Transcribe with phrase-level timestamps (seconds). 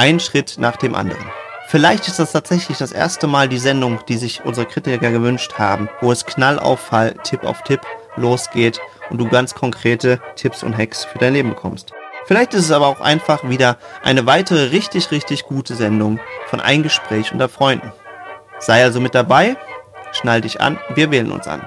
[0.00, 1.26] Ein Schritt nach dem anderen.
[1.66, 5.90] Vielleicht ist das tatsächlich das erste Mal die Sendung, die sich unsere Kritiker gewünscht haben,
[6.00, 7.82] wo es Knallauffall, Tipp auf Tipp
[8.16, 11.92] losgeht und du ganz konkrete Tipps und Hacks für dein Leben bekommst.
[12.24, 16.82] Vielleicht ist es aber auch einfach wieder eine weitere richtig, richtig gute Sendung von Ein
[16.82, 17.92] Gespräch unter Freunden.
[18.58, 19.58] Sei also mit dabei,
[20.12, 21.60] schnall dich an, wir wählen uns an.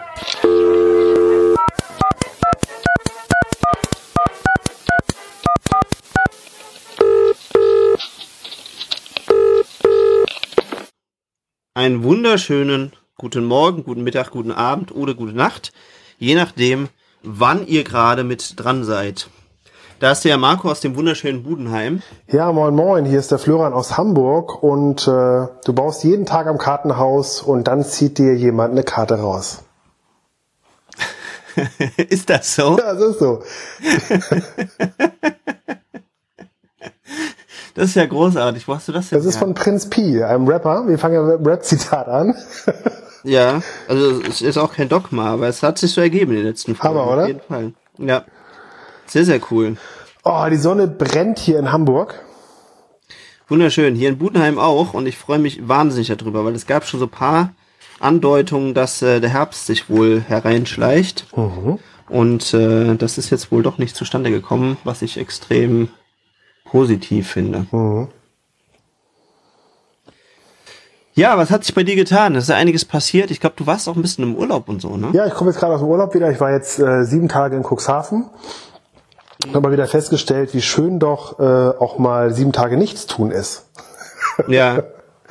[11.84, 15.74] Einen wunderschönen guten Morgen, guten Mittag, guten Abend oder gute Nacht,
[16.18, 16.88] je nachdem,
[17.24, 19.28] wann ihr gerade mit dran seid.
[20.00, 22.02] Da ist der Marco aus dem wunderschönen Budenheim.
[22.32, 26.48] Ja, moin moin, hier ist der Florian aus Hamburg und äh, du baust jeden Tag
[26.48, 29.64] am Kartenhaus und dann zieht dir jemand eine Karte raus.
[31.98, 32.78] ist das so?
[32.78, 33.44] Ja, das ist so.
[37.74, 38.68] das ist ja großartig.
[38.68, 39.20] Wo hast du das denn?
[39.20, 40.88] Das ist von Prinz P, einem Rapper.
[40.88, 42.36] Wir fangen ja mit einem Rap-Zitat an.
[43.24, 46.46] ja, also es ist auch kein Dogma, aber es hat sich so ergeben in den
[46.46, 46.98] letzten Folgen.
[46.98, 47.22] Hammer, oder?
[47.24, 47.74] Auf jeden Fall.
[47.98, 48.24] Ja.
[49.06, 49.78] Sehr, sehr cool.
[50.24, 52.24] Oh, die Sonne brennt hier in Hamburg.
[53.48, 53.96] Wunderschön.
[53.96, 54.94] Hier in Budenheim auch.
[54.94, 57.54] Und ich freue mich wahnsinnig darüber, weil es gab schon so paar
[58.00, 61.26] Andeutungen, dass äh, der Herbst sich wohl hereinschleicht.
[61.36, 61.80] Mhm.
[62.10, 65.90] Und äh, das ist jetzt wohl doch nicht zustande gekommen, was ich extrem
[66.74, 67.66] positiv finde.
[67.72, 68.10] Mhm.
[71.16, 72.36] Ja, was hat sich bei dir getan?
[72.36, 73.30] Es ist ja einiges passiert.
[73.30, 75.12] Ich glaube, du warst auch ein bisschen im Urlaub und so, ne?
[75.14, 76.30] Ja, ich komme jetzt gerade aus dem Urlaub wieder.
[76.32, 78.26] Ich war jetzt äh, sieben Tage in Cuxhaven
[79.50, 83.66] habe mal wieder festgestellt, wie schön doch äh, auch mal sieben Tage nichts tun ist.
[84.48, 84.84] Ja.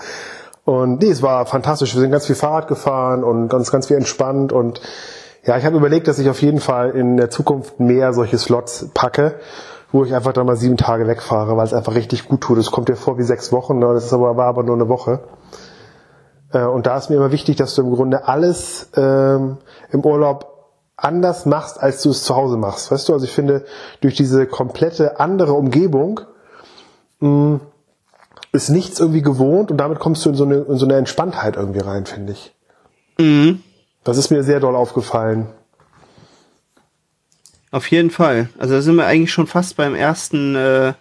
[0.65, 1.95] und nee, es war fantastisch.
[1.95, 4.81] Wir sind ganz viel Fahrrad gefahren und ganz, ganz viel entspannt und
[5.45, 8.91] ja, ich habe überlegt, dass ich auf jeden Fall in der Zukunft mehr solche Slots
[8.95, 9.41] packe,
[9.93, 12.59] wo ich einfach da mal sieben Tage wegfahre, weil es einfach richtig gut tut.
[12.59, 13.93] Es kommt dir vor wie sechs Wochen, ne?
[13.93, 15.21] das ist aber, war aber nur eine Woche.
[16.53, 19.59] Äh, und da ist mir immer wichtig, dass du im Grunde alles ähm,
[19.91, 20.49] im Urlaub
[20.97, 22.91] anders machst, als du es zu Hause machst.
[22.91, 23.65] Weißt du, also ich finde,
[24.01, 26.21] durch diese komplette andere Umgebung
[27.21, 27.61] mh, mm,
[28.53, 31.57] ist nichts irgendwie gewohnt und damit kommst du in so eine, in so eine Entspanntheit
[31.57, 32.55] irgendwie rein, finde ich.
[33.19, 33.63] Mhm.
[34.05, 35.49] Das ist mir sehr doll aufgefallen.
[37.73, 38.51] Auf jeden Fall.
[38.59, 40.93] Also da sind wir eigentlich schon fast beim ersten äh,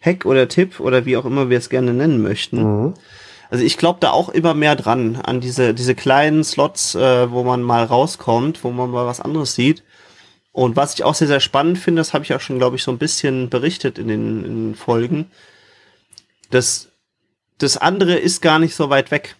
[0.00, 2.62] Hack oder Tipp oder wie auch immer wir es gerne nennen möchten.
[2.62, 2.94] Mhm.
[3.50, 7.42] Also ich glaube da auch immer mehr dran, an diese, diese kleinen Slots, äh, wo
[7.42, 9.82] man mal rauskommt, wo man mal was anderes sieht.
[10.52, 12.84] Und was ich auch sehr, sehr spannend finde, das habe ich auch schon, glaube ich,
[12.84, 15.30] so ein bisschen berichtet in den, in den Folgen.
[16.50, 16.92] Das,
[17.58, 19.34] das andere ist gar nicht so weit weg.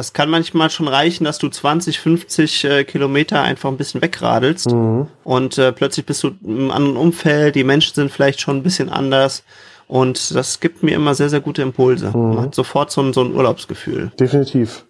[0.00, 4.70] Das kann manchmal schon reichen, dass du 20, 50 äh, Kilometer einfach ein bisschen wegradelst
[4.70, 5.08] mhm.
[5.24, 8.88] und äh, plötzlich bist du im anderen Umfeld, die Menschen sind vielleicht schon ein bisschen
[8.88, 9.44] anders
[9.88, 12.16] und das gibt mir immer sehr, sehr gute Impulse.
[12.16, 12.34] Mhm.
[12.34, 14.10] Man hat sofort so ein, so ein Urlaubsgefühl.
[14.18, 14.86] Definitiv.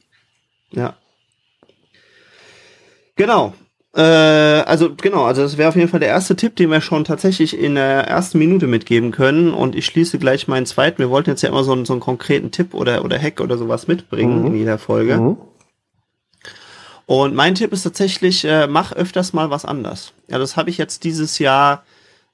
[0.71, 0.95] Ja.
[3.17, 3.55] Genau.
[3.95, 7.05] Äh, also genau, also das wäre auf jeden Fall der erste Tipp, den wir schon
[7.05, 9.53] tatsächlich in der ersten Minute mitgeben können.
[9.53, 10.99] Und ich schließe gleich meinen zweiten.
[10.99, 13.59] Wir wollten jetzt ja immer so einen, so einen konkreten Tipp oder, oder Hack oder
[13.59, 14.47] sowas mitbringen mhm.
[14.47, 15.17] in jeder Folge.
[15.17, 15.37] Mhm.
[17.07, 20.13] Und mein Tipp ist tatsächlich, äh, mach öfters mal was anders.
[20.29, 21.83] Ja, das habe ich jetzt dieses Jahr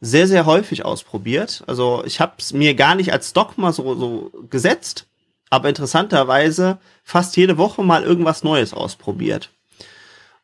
[0.03, 1.65] sehr, sehr häufig ausprobiert.
[1.67, 5.07] Also ich habe es mir gar nicht als Dogma so, so gesetzt,
[5.49, 9.51] aber interessanterweise fast jede Woche mal irgendwas Neues ausprobiert.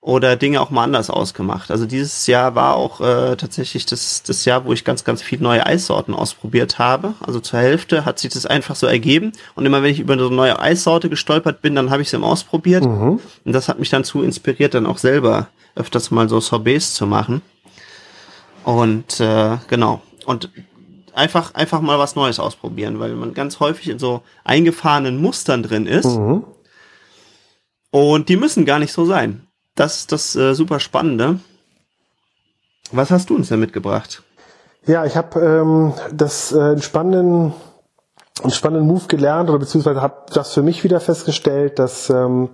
[0.04, 1.70] Oder Dinge auch mal anders ausgemacht.
[1.70, 5.44] Also dieses Jahr war auch äh, tatsächlich das, das Jahr, wo ich ganz, ganz viele
[5.44, 7.14] neue Eissorten ausprobiert habe.
[7.20, 9.30] Also zur Hälfte hat sich das einfach so ergeben.
[9.54, 12.20] Und immer wenn ich über so eine neue Eissorte gestolpert bin, dann habe ich sie
[12.20, 12.84] ausprobiert.
[12.84, 13.20] Mhm.
[13.44, 15.46] Und das hat mich dann zu inspiriert, dann auch selber
[15.76, 17.40] öfters mal so Sorbets zu machen.
[18.64, 20.02] Und äh, genau.
[20.26, 20.50] Und
[21.14, 25.86] einfach, einfach mal was Neues ausprobieren, weil man ganz häufig in so eingefahrenen Mustern drin
[25.86, 26.06] ist.
[26.06, 26.42] Mhm.
[27.92, 29.46] Und die müssen gar nicht so sein.
[29.74, 31.40] Das ist das äh, super Spannende.
[32.90, 34.22] Was hast du uns denn mitgebracht?
[34.86, 37.54] Ja, ich habe ähm, das äh, einen spannenden,
[38.42, 42.50] einen spannenden Move gelernt oder beziehungsweise habe das für mich wieder festgestellt, dass ähm,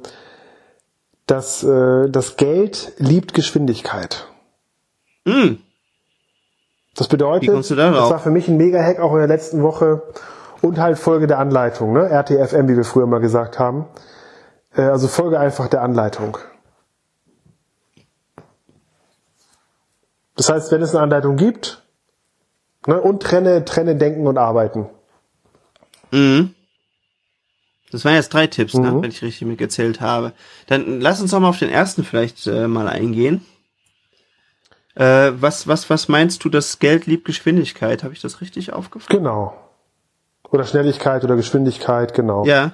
[1.27, 4.27] dass äh, das Geld liebt Geschwindigkeit.
[5.25, 5.57] Mm.
[6.97, 10.03] Das bedeutet, das war für mich ein Mega-Hack auch in der letzten Woche
[10.63, 12.09] und halt Folge der Anleitung, ne?
[12.09, 13.87] RTFM, wie wir früher mal gesagt haben.
[14.75, 16.39] Äh, also Folge einfach der Anleitung.
[20.39, 21.83] Das heißt, wenn es eine Anleitung gibt,
[22.87, 24.89] ne, und trenne, trenne Denken und Arbeiten.
[26.13, 26.55] Mhm.
[27.91, 28.97] Das waren jetzt drei Tipps, ne, mhm.
[28.97, 30.33] ne, wenn ich richtig mitgezählt habe.
[30.69, 33.45] Dann lass uns doch mal auf den ersten vielleicht äh, mal eingehen.
[34.95, 38.05] Äh, was, was, was meinst du, das Geld liebt Geschwindigkeit?
[38.05, 39.19] Habe ich das richtig aufgefallen?
[39.19, 39.55] Genau.
[40.53, 42.45] Oder Schnelligkeit oder Geschwindigkeit, genau.
[42.45, 42.71] Ja.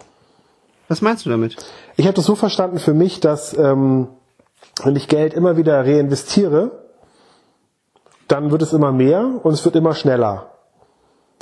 [0.88, 1.56] Was meinst du damit?
[1.96, 4.08] Ich habe das so verstanden für mich, dass ähm,
[4.82, 6.83] wenn ich Geld immer wieder reinvestiere,
[8.28, 10.50] dann wird es immer mehr und es wird immer schneller.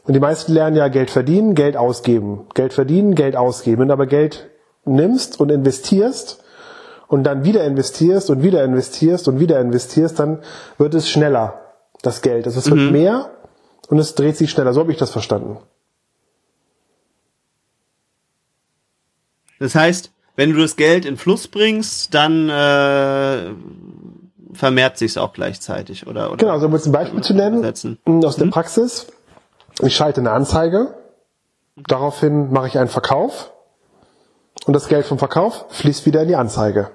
[0.04, 2.46] Und die meisten lernen ja Geld verdienen, Geld ausgeben.
[2.54, 3.82] Geld verdienen, Geld ausgeben.
[3.82, 4.50] Wenn du aber Geld
[4.84, 6.42] nimmst und investierst
[7.06, 10.40] und dann wieder investierst und wieder investierst und wieder investierst, dann
[10.78, 11.60] wird es schneller,
[12.02, 12.46] das Geld.
[12.46, 12.92] Also es wird Mhm.
[12.92, 13.30] mehr
[13.88, 14.72] und es dreht sich schneller.
[14.72, 15.58] So habe ich das verstanden.
[19.60, 23.50] Das heißt, wenn du das Geld in Fluss bringst, dann äh,
[24.52, 26.28] vermehrt sich's auch gleichzeitig, oder?
[26.28, 27.98] oder Genau, also um jetzt ein Beispiel zu nennen Setzen.
[28.24, 29.06] aus der Praxis.
[29.80, 30.94] Ich schalte eine Anzeige,
[31.76, 33.52] daraufhin mache ich einen Verkauf
[34.66, 36.90] und das Geld vom Verkauf fließt wieder in die Anzeige.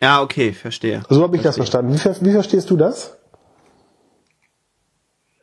[0.00, 1.02] Ja, okay, verstehe.
[1.08, 1.94] So habe ich das verstanden.
[1.94, 3.15] Wie, wie verstehst du das?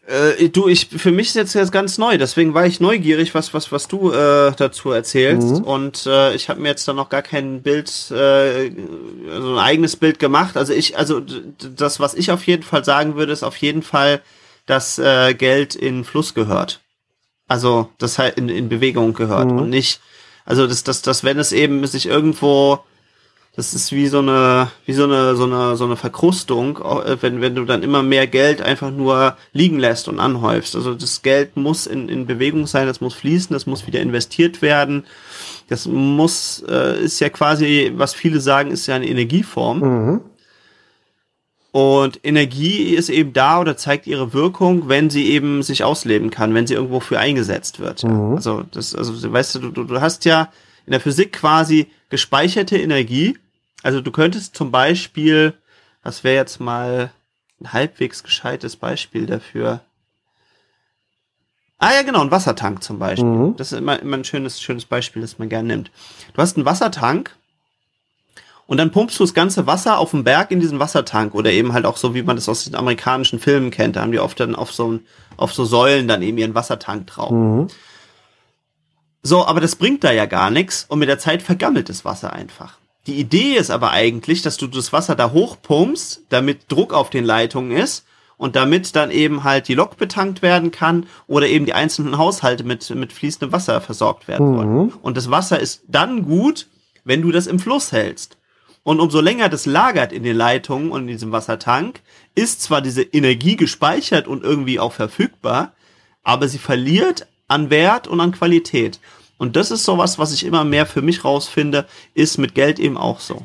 [0.06, 3.54] Äh, du, ich für mich ist jetzt jetzt ganz neu, deswegen war ich neugierig, was
[3.54, 5.64] was was du äh, dazu erzählst Mhm.
[5.64, 8.72] und äh, ich habe mir jetzt da noch gar kein Bild, äh,
[9.32, 10.58] also ein eigenes Bild gemacht.
[10.58, 14.22] Also ich, also das, was ich auf jeden Fall sagen würde, ist auf jeden Fall,
[14.66, 16.82] dass äh, Geld in Fluss gehört.
[17.48, 19.58] Also das halt in, in Bewegung gehört Mhm.
[19.60, 20.02] und nicht,
[20.46, 22.84] also das, das, das, wenn es eben sich irgendwo
[23.56, 27.40] das ist wie so eine, wie so eine, so eine, so eine Verkrustung, äh, wenn,
[27.40, 30.76] wenn du dann immer mehr Geld einfach nur liegen lässt und anhäufst.
[30.76, 34.64] Also das Geld muss in, in Bewegung sein, das muss fließen, das muss wieder investiert
[34.64, 35.06] werden.
[35.70, 39.80] Das muss, äh, ist ja quasi, was viele sagen, ist ja eine Energieform.
[39.80, 40.22] Mhm.
[41.72, 46.54] Und Energie ist eben da oder zeigt ihre Wirkung, wenn sie eben sich ausleben kann,
[46.54, 48.02] wenn sie irgendwo für eingesetzt wird.
[48.02, 48.34] Ja.
[48.36, 50.50] Also das, also weißt du, du, du hast ja
[50.86, 53.38] in der Physik quasi gespeicherte Energie.
[53.84, 55.54] Also du könntest zum Beispiel,
[56.02, 57.12] was wäre jetzt mal
[57.62, 59.82] ein halbwegs gescheites Beispiel dafür?
[61.78, 63.26] Ah ja, genau, ein Wassertank zum Beispiel.
[63.26, 63.58] Mhm.
[63.58, 65.92] Das ist immer, immer ein schönes, schönes Beispiel, das man gerne nimmt.
[66.34, 67.36] Du hast einen Wassertank
[68.68, 71.74] und dann pumpst du das ganze Wasser auf den Berg in diesen Wassertank oder eben
[71.74, 73.98] halt auch so, wie man das aus den amerikanischen Filmen kennt.
[73.98, 75.00] Da haben die oft dann auf so,
[75.36, 77.32] auf so Säulen dann eben ihren Wassertank drauf.
[77.32, 77.68] Mhm.
[79.22, 82.32] So, aber das bringt da ja gar nichts und mit der Zeit vergammelt das Wasser
[82.32, 82.78] einfach.
[83.08, 87.26] Die Idee ist aber eigentlich, dass du das Wasser da hochpumpst, damit Druck auf den
[87.26, 88.06] Leitungen ist
[88.38, 92.64] und damit dann eben halt die Lok betankt werden kann oder eben die einzelnen Haushalte
[92.64, 94.94] mit, mit fließendem Wasser versorgt werden wollen.
[95.02, 96.68] Und das Wasser ist dann gut,
[97.04, 98.38] wenn du das im Fluss hältst.
[98.84, 102.02] Und umso länger das lagert in den Leitungen und in diesem Wassertank,
[102.36, 105.74] ist zwar diese Energie gespeichert und irgendwie auch verfügbar,
[106.24, 109.00] aber sie verliert an Wert und an Qualität.
[109.44, 112.96] Und das ist sowas, was ich immer mehr für mich rausfinde, ist mit Geld eben
[112.98, 113.42] auch so.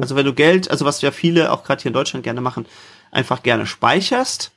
[0.00, 2.66] Also wenn du Geld, also was ja viele auch gerade hier in Deutschland gerne machen,
[3.12, 4.50] einfach gerne speicherst,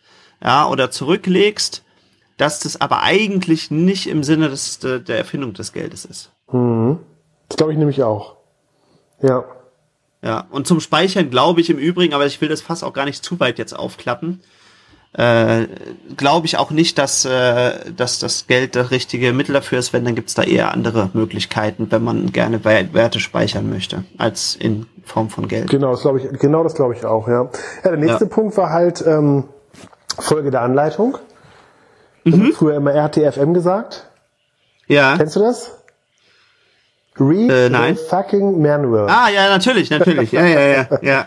[0.43, 1.83] ja, oder zurücklegst,
[2.37, 6.31] dass das aber eigentlich nicht im Sinne des, der der Erfindung des Geldes ist.
[6.47, 8.37] Das glaube ich nämlich auch.
[9.21, 9.45] Ja.
[10.23, 13.05] Ja, und zum Speichern glaube ich im Übrigen, aber ich will das fast auch gar
[13.05, 14.41] nicht zu weit jetzt aufklappen,
[15.13, 15.67] äh,
[16.15, 20.05] glaube ich auch nicht, dass, äh, dass das Geld das richtige Mittel dafür ist, wenn
[20.05, 24.85] dann gibt's da eher andere Möglichkeiten, wenn man gerne We- Werte speichern möchte, als in
[25.03, 25.69] Form von Geld.
[25.69, 27.49] Genau, das glaube ich, genau das glaube ich auch, ja.
[27.83, 28.29] Ja, der nächste Ja.
[28.29, 29.45] Punkt war halt ähm,
[30.17, 31.17] Folge der Anleitung.
[32.23, 32.53] Mhm.
[32.53, 34.07] Früher immer RTFM gesagt.
[34.87, 35.17] Ja.
[35.17, 35.71] Kennst du das?
[37.19, 37.97] Read Äh, nein.
[37.97, 39.07] the fucking manual.
[39.09, 40.31] Ah, ja, natürlich, natürlich.
[40.31, 41.25] Ja, ja, ja, ja.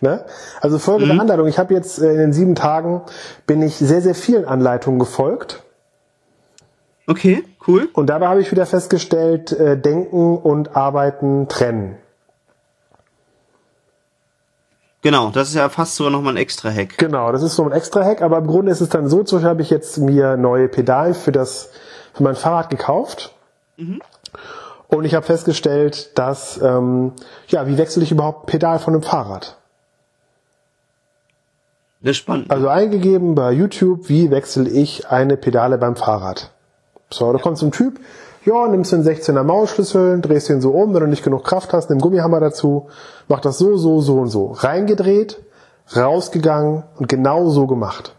[0.00, 0.24] Ne?
[0.60, 1.10] Also Folge Mhm.
[1.10, 1.46] der Anleitung.
[1.48, 3.02] Ich habe jetzt äh, in den sieben Tagen
[3.46, 5.62] bin ich sehr, sehr vielen Anleitungen gefolgt.
[7.06, 7.88] Okay, cool.
[7.92, 11.96] Und dabei habe ich wieder festgestellt, äh, Denken und Arbeiten trennen.
[15.02, 16.96] Genau, das ist ja fast sogar nochmal ein extra Hack.
[16.96, 19.36] Genau, das ist so ein extra Hack, aber im Grunde ist es dann so, zum
[19.36, 21.68] Beispiel habe ich jetzt mir neue Pedale für das,
[22.14, 23.34] für mein Fahrrad gekauft.
[24.88, 27.12] Und ich habe festgestellt, dass, ähm,
[27.48, 29.58] ja, wie wechsle ich überhaupt ein Pedal von einem Fahrrad?
[32.04, 32.50] Das ist spannend.
[32.50, 36.52] Also eingegeben bei YouTube, wie wechsle ich eine Pedale beim Fahrrad?
[37.10, 37.98] So, da kommt so ein Typ,
[38.44, 41.72] ja, nimmst du einen 16er Maulschlüssel, drehst ihn so um, wenn du nicht genug Kraft
[41.72, 42.88] hast, nimm Gummihammer dazu,
[43.26, 44.52] mach das so, so, so und so.
[44.52, 45.40] Reingedreht,
[45.96, 48.14] rausgegangen und genau so gemacht.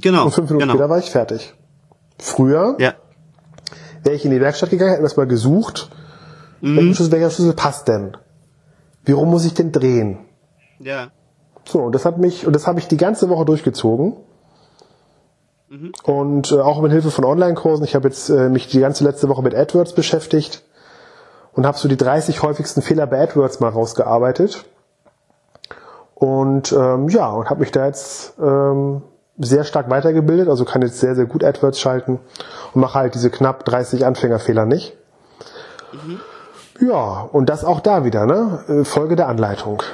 [0.00, 0.72] genau, Und fünf Minuten genau.
[0.74, 1.52] später war ich fertig.
[2.18, 2.94] Früher Ja,
[4.02, 5.90] wäre ich in die Werkstatt gegangen, hätte erstmal gesucht,
[6.62, 6.76] Mhm.
[6.76, 8.16] welcher, Schlüssel, welcher Schlüssel passt denn?
[9.04, 10.18] Wie rum muss ich denn drehen?
[10.80, 11.10] Ja.
[11.64, 14.16] So, und das hat mich, und das habe ich die ganze Woche durchgezogen.
[16.02, 17.84] Und äh, auch mit Hilfe von Online-Kursen.
[17.84, 20.64] Ich habe jetzt äh, mich die ganze letzte Woche mit AdWords beschäftigt
[21.52, 24.64] und habe so die 30 häufigsten Fehler bei AdWords mal rausgearbeitet.
[26.16, 29.02] Und ähm, ja, und habe mich da jetzt ähm,
[29.38, 32.18] sehr stark weitergebildet, also kann jetzt sehr, sehr gut AdWords schalten
[32.74, 34.96] und mache halt diese knapp 30 Anfängerfehler nicht.
[35.92, 36.20] Mhm.
[36.80, 38.64] Ja, und das auch da wieder, ne?
[38.68, 39.84] Äh, Folge der Anleitung.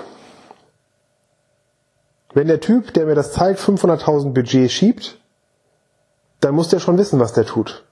[2.37, 5.16] Wenn der Typ, der mir das zeigt, 500.000 Budget schiebt,
[6.40, 7.85] dann muss der schon wissen, was der tut.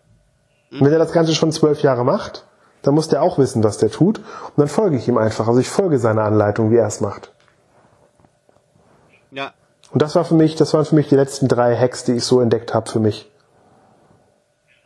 [0.70, 2.44] Und wenn er das Ganze schon zwölf Jahre macht,
[2.82, 4.18] dann muss der auch wissen, was der tut.
[4.18, 5.48] Und dann folge ich ihm einfach.
[5.48, 7.32] Also ich folge seiner Anleitung, wie er es macht.
[9.30, 9.54] Ja.
[9.92, 12.24] Und das war für mich, das waren für mich die letzten drei Hacks, die ich
[12.24, 13.32] so entdeckt habe für mich.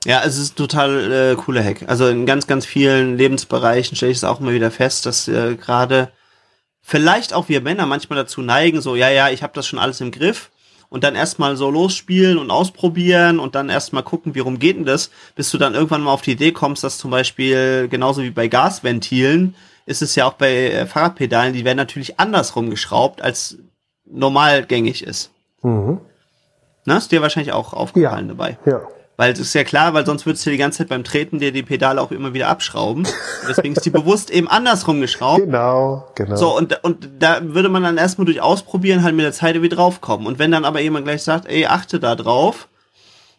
[0.05, 1.79] Ja, es ist total äh, cooler Hack.
[1.89, 5.57] Also in ganz, ganz vielen Lebensbereichen stelle ich es auch immer wieder fest, dass äh,
[5.57, 6.11] gerade
[6.89, 10.01] vielleicht auch wir Männer manchmal dazu neigen, so, ja, ja, ich habe das schon alles
[10.01, 10.51] im Griff
[10.89, 14.87] und dann erstmal so losspielen und ausprobieren und dann erstmal gucken, wie rum geht denn
[14.87, 18.31] das, bis du dann irgendwann mal auf die Idee kommst, dass zum Beispiel genauso wie
[18.31, 19.55] bei Gasventilen
[19.85, 23.59] ist es ja auch bei äh, Fahrradpedalen, die werden natürlich andersrum geschraubt, als
[24.07, 25.31] normal gängig ist.
[25.63, 26.01] Mhm.
[26.87, 28.35] Na, ist dir wahrscheinlich auch aufgefallen ja.
[28.35, 28.59] dabei.
[28.65, 28.81] Ja.
[29.19, 31.51] Weil es ist ja klar, weil sonst würdest du die ganze Zeit beim Treten dir
[31.51, 33.05] die Pedale auch immer wieder abschrauben.
[33.05, 35.41] Und deswegen ist die bewusst eben andersrum geschraubt.
[35.41, 36.37] Genau, genau.
[36.37, 39.75] So, und, und da würde man dann erstmal durch Ausprobieren halt mit der Zeit wieder
[39.75, 40.29] draufkommen.
[40.29, 42.69] Und wenn dann aber jemand gleich sagt, ey, achte da drauf,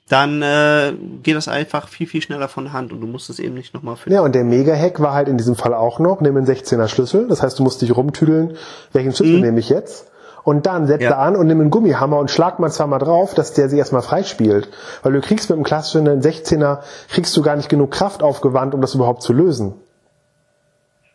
[0.09, 0.91] dann äh,
[1.23, 3.95] geht das einfach viel, viel schneller von Hand und du musst es eben nicht nochmal
[3.95, 4.15] finden.
[4.15, 7.29] Ja, und der Mega-Hack war halt in diesem Fall auch noch, nimm einen 16er Schlüssel.
[7.29, 8.57] Das heißt, du musst dich rumtüdeln,
[8.91, 9.43] welchen Schlüssel mhm.
[9.43, 10.07] nehme ich jetzt?
[10.49, 11.11] Und dann setzt ja.
[11.11, 14.01] er an und nimm einen Gummihammer und schlag mal zweimal drauf, dass der sich erstmal
[14.01, 14.67] freispielt.
[15.03, 18.81] Weil du kriegst mit einem klassischen 16er, kriegst du gar nicht genug Kraft aufgewandt, um
[18.81, 19.75] das überhaupt zu lösen.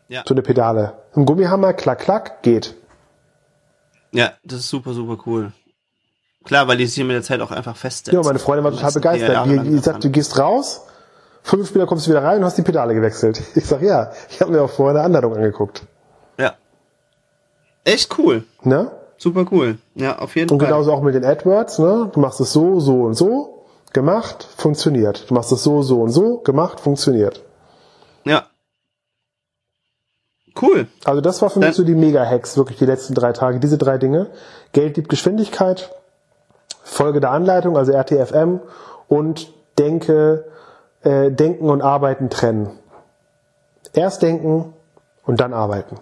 [0.06, 0.22] Ja.
[0.24, 0.92] So eine Pedale.
[1.16, 2.76] Ein Gummihammer, klack, klack, geht.
[4.12, 5.50] Ja, das ist super, super cool.
[6.44, 8.16] Klar, weil die sich mit der Zeit auch einfach festsetzen.
[8.16, 9.46] Ja, meine Freundin war total begeistert.
[9.46, 10.82] Die, die sagt, du gehst raus,
[11.42, 13.42] fünf Spieler kommst du wieder rein und hast die Pedale gewechselt.
[13.56, 15.82] Ich sag, ja, ich habe mir auch vorher eine Anleitung angeguckt.
[16.38, 16.54] Ja.
[17.82, 18.44] Echt cool.
[18.62, 18.92] Ne?
[19.18, 19.78] Super cool.
[19.94, 20.66] Ja, auf jeden und Fall.
[20.66, 22.10] Und genauso auch mit den AdWords, ne?
[22.12, 25.30] Du machst es so, so und so, gemacht, funktioniert.
[25.30, 27.42] Du machst es so, so und so, gemacht, funktioniert.
[28.24, 28.46] Ja.
[30.60, 30.86] Cool.
[31.04, 33.58] Also das war für Dann mich so die Mega-Hacks, wirklich die letzten drei Tage.
[33.58, 34.30] Diese drei Dinge.
[34.72, 35.90] Geld liebt Geschwindigkeit,
[36.82, 38.60] Folge der Anleitung, also RTFM
[39.08, 40.44] und denke,
[41.02, 42.70] äh, denken und arbeiten trennen.
[43.92, 44.74] Erst denken
[45.24, 45.98] und dann arbeiten.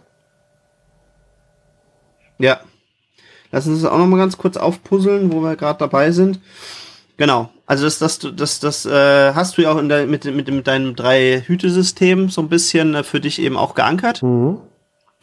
[2.38, 2.60] Ja,
[3.52, 6.40] Lass uns das auch noch mal ganz kurz aufpuzzeln, wo wir gerade dabei sind.
[7.16, 7.50] Genau.
[7.66, 10.66] Also das, das, das, das äh, hast du ja auch in der, mit, mit, mit
[10.66, 14.22] deinem drei Hütesystem so ein bisschen äh, für dich eben auch geankert.
[14.22, 14.58] Mhm.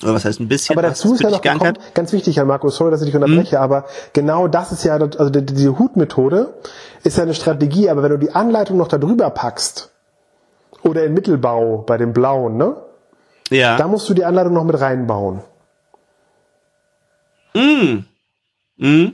[0.01, 0.77] Oder was heißt ein bisschen?
[0.77, 3.57] Aber dazu ist ja noch gekommen, ganz wichtig, Herr Markus, sorry, dass ich dich unterbreche,
[3.57, 3.61] mhm.
[3.61, 6.53] aber genau das ist ja, also die, diese Hutmethode
[7.03, 9.91] ist ja eine Strategie, aber wenn du die Anleitung noch darüber packst,
[10.83, 12.77] oder in Mittelbau bei dem Blauen, ne?
[13.49, 13.77] Ja.
[13.77, 15.41] Da musst du die Anleitung noch mit reinbauen.
[17.53, 18.05] Mhm.
[18.79, 19.13] Mhm.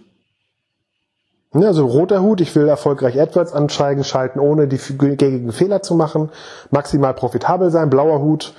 [1.54, 5.96] Ja, also roter Hut, ich will erfolgreich AdWords anzeigen, schalten, ohne die gängigen Fehler zu
[5.96, 6.30] machen,
[6.70, 7.90] maximal profitabel sein.
[7.90, 8.54] Blauer Hut,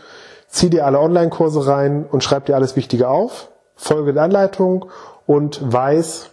[0.48, 4.86] zieh dir alle Online-Kurse rein und schreib dir alles Wichtige auf, folge der Anleitung
[5.26, 6.30] und weiß,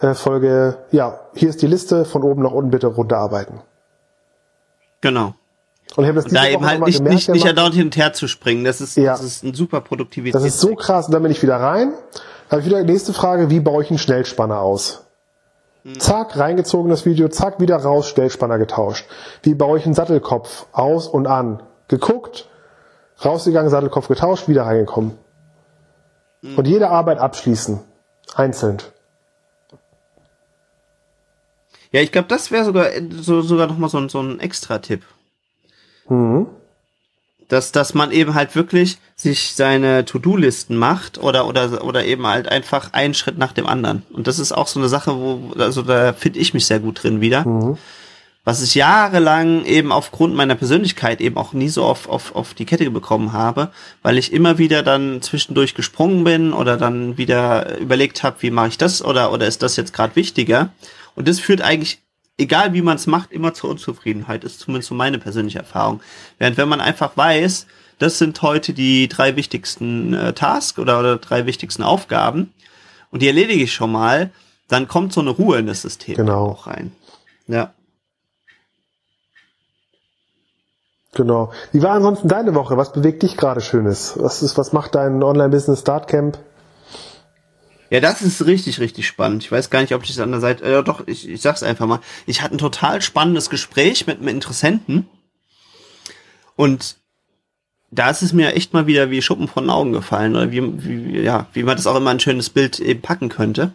[0.00, 3.60] äh, folge, ja, hier ist die Liste, von oben nach unten bitte runterarbeiten.
[5.00, 5.34] Genau.
[5.96, 7.96] Und ich habe das und da eben halt nicht, gemerkt, nicht, nicht dort hin und
[7.96, 8.62] her zu springen.
[8.64, 9.12] Das ist, ja.
[9.12, 10.34] das ist ein super Produktivität.
[10.34, 11.06] Das ist so krass.
[11.06, 11.94] Und dann bin ich wieder rein
[12.50, 15.06] habe ich wieder die nächste Frage, wie baue ich einen Schnellspanner aus?
[15.84, 15.98] Hm.
[16.00, 19.06] Zack, reingezogen das Video, zack, wieder raus, Schnellspanner getauscht.
[19.42, 21.62] Wie baue ich einen Sattelkopf aus und an?
[21.88, 22.48] Geguckt,
[23.24, 25.18] rausgegangen, Sattelkopf getauscht, wieder reingekommen.
[26.42, 26.58] Hm.
[26.58, 27.80] Und jede Arbeit abschließen.
[28.34, 28.78] Einzeln.
[31.90, 35.04] Ja, ich glaube, das wäre sogar so, sogar nochmal so, so ein Extra-Tipp.
[36.08, 36.57] Mhm
[37.48, 42.48] dass, dass man eben halt wirklich sich seine To-Do-Listen macht oder, oder, oder eben halt
[42.48, 44.02] einfach einen Schritt nach dem anderen.
[44.10, 47.02] Und das ist auch so eine Sache, wo, also da finde ich mich sehr gut
[47.02, 47.46] drin wieder.
[47.46, 47.78] Mhm.
[48.44, 52.64] Was ich jahrelang eben aufgrund meiner Persönlichkeit eben auch nie so auf, auf, auf die
[52.64, 58.22] Kette bekommen habe, weil ich immer wieder dann zwischendurch gesprungen bin oder dann wieder überlegt
[58.22, 60.70] habe, wie mache ich das oder, oder ist das jetzt gerade wichtiger.
[61.14, 62.00] Und das führt eigentlich
[62.38, 66.00] egal wie man es macht, immer zur Unzufriedenheit, ist zumindest so meine persönliche Erfahrung.
[66.38, 67.66] Während wenn man einfach weiß,
[67.98, 72.54] das sind heute die drei wichtigsten äh, Tasks oder, oder drei wichtigsten Aufgaben
[73.10, 74.30] und die erledige ich schon mal,
[74.68, 76.46] dann kommt so eine Ruhe in das System genau.
[76.46, 76.92] auch rein.
[77.48, 77.72] Ja.
[81.14, 81.52] Genau.
[81.72, 82.76] Wie war ansonsten deine Woche?
[82.76, 84.14] Was bewegt dich gerade Schönes?
[84.16, 86.38] Was ist, was macht dein Online-Business Startcamp?
[87.90, 89.44] Ja, das ist richtig, richtig spannend.
[89.44, 91.62] Ich weiß gar nicht, ob ich das an der Seite, äh, doch, ich, ich sag's
[91.62, 92.00] einfach mal.
[92.26, 95.08] Ich hatte ein total spannendes Gespräch mit einem Interessenten
[96.56, 96.96] und
[97.90, 100.62] da ist es mir echt mal wieder wie Schuppen von den Augen gefallen, oder wie,
[100.84, 103.72] wie, ja, wie man das auch immer ein schönes Bild eben packen könnte.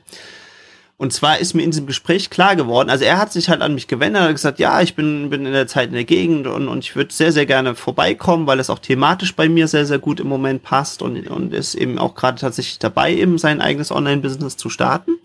[0.97, 3.73] Und zwar ist mir in diesem Gespräch klar geworden, also er hat sich halt an
[3.73, 6.67] mich gewendet und gesagt, ja, ich bin, bin in der Zeit in der Gegend und,
[6.67, 9.99] und ich würde sehr, sehr gerne vorbeikommen, weil es auch thematisch bei mir sehr, sehr
[9.99, 13.91] gut im Moment passt und, und ist eben auch gerade tatsächlich dabei, eben sein eigenes
[13.91, 15.17] Online-Business zu starten.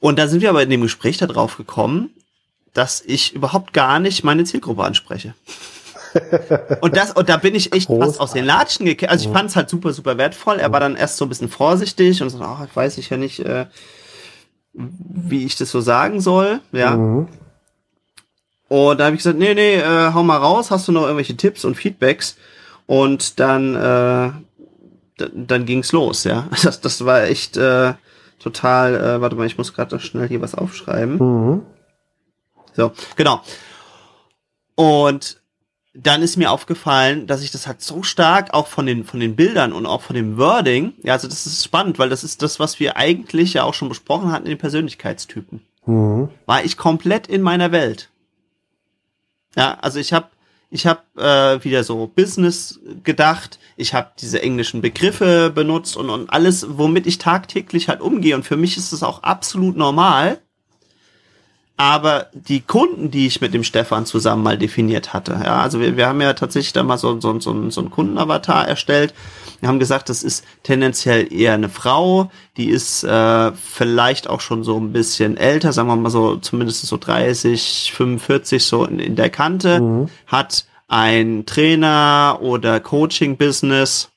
[0.00, 2.10] Und da sind wir aber in dem Gespräch darauf gekommen,
[2.74, 5.34] dass ich überhaupt gar nicht meine Zielgruppe anspreche.
[6.80, 8.16] und das und da bin ich echt Großartig.
[8.16, 9.10] fast aus den Latschen gekehrt.
[9.10, 10.58] Also ich fand es halt super super wertvoll.
[10.58, 13.16] Er war dann erst so ein bisschen vorsichtig und so, ach, ich weiß ich ja
[13.16, 13.66] nicht, äh,
[14.76, 16.96] wie ich das so sagen soll, ja.
[16.96, 17.28] Mhm.
[18.68, 21.36] Und da habe ich gesagt, nee, nee, äh, hau mal raus, hast du noch irgendwelche
[21.36, 22.36] Tipps und Feedbacks?
[22.86, 24.32] Und dann äh,
[25.16, 26.48] dann ging's los, ja.
[26.62, 27.94] Das, das war echt äh,
[28.38, 31.16] total, äh, warte mal, ich muss gerade schnell hier was aufschreiben.
[31.18, 31.62] Mhm.
[32.74, 33.40] So, genau.
[34.74, 35.40] Und
[35.96, 39.36] dann ist mir aufgefallen, dass ich das halt so stark auch von den, von den
[39.36, 42.60] Bildern und auch von dem Wording, ja, also das ist spannend, weil das ist das,
[42.60, 45.60] was wir eigentlich ja auch schon besprochen hatten in den Persönlichkeitstypen.
[45.86, 46.28] Mhm.
[46.44, 48.10] War ich komplett in meiner Welt.
[49.56, 50.28] Ja, also ich habe
[50.68, 56.28] ich habe äh, wieder so Business gedacht, ich habe diese englischen Begriffe benutzt und, und
[56.28, 58.34] alles, womit ich tagtäglich halt umgehe.
[58.34, 60.40] Und für mich ist es auch absolut normal,
[61.76, 65.96] aber die Kunden, die ich mit dem Stefan zusammen mal definiert hatte, ja, also wir,
[65.96, 69.12] wir haben ja tatsächlich da mal so, so, so, so einen Kundenavatar erstellt.
[69.60, 74.64] Wir haben gesagt, das ist tendenziell eher eine Frau, die ist äh, vielleicht auch schon
[74.64, 79.16] so ein bisschen älter, sagen wir mal so zumindest so 30, 45 so in, in
[79.16, 80.08] der Kante, mhm.
[80.26, 84.10] hat ein Trainer oder Coaching-Business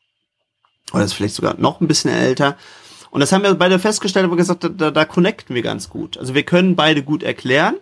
[0.93, 2.55] oder ist vielleicht sogar noch ein bisschen älter
[3.11, 6.17] und das haben wir beide festgestellt, aber gesagt, da, da connecten wir ganz gut.
[6.17, 7.75] Also wir können beide gut erklären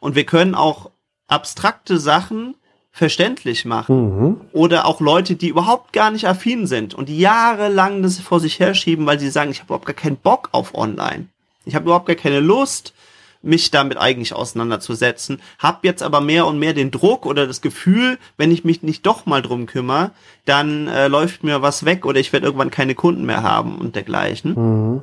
[0.00, 0.90] und wir können auch
[1.28, 2.54] abstrakte Sachen
[2.90, 4.18] verständlich machen.
[4.18, 4.40] Mhm.
[4.52, 8.58] Oder auch Leute, die überhaupt gar nicht affin sind und die jahrelang das vor sich
[8.58, 11.26] herschieben, weil sie sagen, ich habe überhaupt gar keinen Bock auf online.
[11.64, 12.94] Ich habe überhaupt gar keine Lust
[13.42, 18.18] mich damit eigentlich auseinanderzusetzen, hab jetzt aber mehr und mehr den Druck oder das Gefühl,
[18.36, 20.10] wenn ich mich nicht doch mal drum kümmere,
[20.44, 23.96] dann äh, läuft mir was weg oder ich werde irgendwann keine Kunden mehr haben und
[23.96, 24.54] dergleichen.
[24.54, 25.02] Mhm.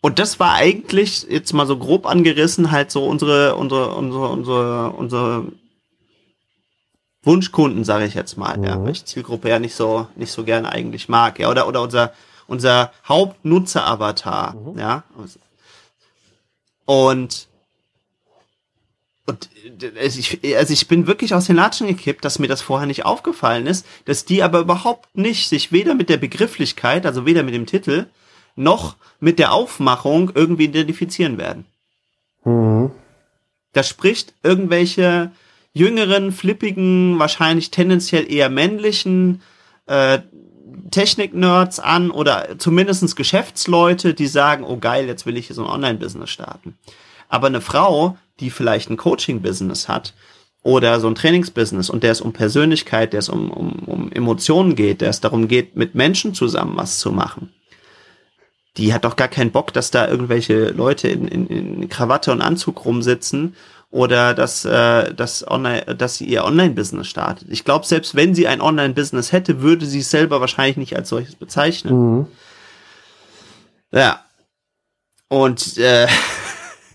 [0.00, 4.90] Und das war eigentlich jetzt mal so grob angerissen halt so unsere unsere unsere unsere
[4.90, 5.52] unsere
[7.22, 8.64] Wunschkunden, sage ich jetzt mal, mhm.
[8.64, 11.82] ja, weil ich Zielgruppe ja nicht so nicht so gerne eigentlich mag, ja, oder oder
[11.82, 12.12] unser
[12.46, 14.78] unser Hauptnutzer-Avatar, mhm.
[14.78, 15.02] ja,
[16.88, 17.48] und
[19.26, 19.50] und
[20.00, 23.04] also ich, also ich bin wirklich aus den Latschen gekippt, dass mir das vorher nicht
[23.04, 27.52] aufgefallen ist, dass die aber überhaupt nicht sich weder mit der Begrifflichkeit, also weder mit
[27.52, 28.06] dem Titel,
[28.56, 31.66] noch mit der Aufmachung irgendwie identifizieren werden.
[32.44, 32.90] Mhm.
[33.74, 35.30] Das spricht irgendwelche
[35.74, 39.42] jüngeren, flippigen, wahrscheinlich tendenziell eher männlichen
[39.84, 40.20] äh,
[40.90, 45.70] Technik-Nerds an oder zumindestens Geschäftsleute, die sagen, oh geil, jetzt will ich hier so ein
[45.70, 46.76] Online-Business starten.
[47.28, 50.14] Aber eine Frau, die vielleicht ein Coaching-Business hat
[50.62, 54.74] oder so ein Trainingsbusiness und der es um Persönlichkeit, der es um, um, um Emotionen
[54.74, 57.52] geht, der es darum geht, mit Menschen zusammen was zu machen,
[58.76, 62.40] die hat doch gar keinen Bock, dass da irgendwelche Leute in, in, in Krawatte und
[62.40, 63.56] Anzug rumsitzen
[63.90, 67.48] oder dass, äh, dass, online, dass sie ihr Online-Business startet.
[67.50, 71.08] Ich glaube, selbst wenn sie ein Online-Business hätte, würde sie es selber wahrscheinlich nicht als
[71.08, 72.18] solches bezeichnen.
[72.18, 72.26] Mhm.
[73.90, 74.20] Ja.
[75.28, 76.06] Und äh,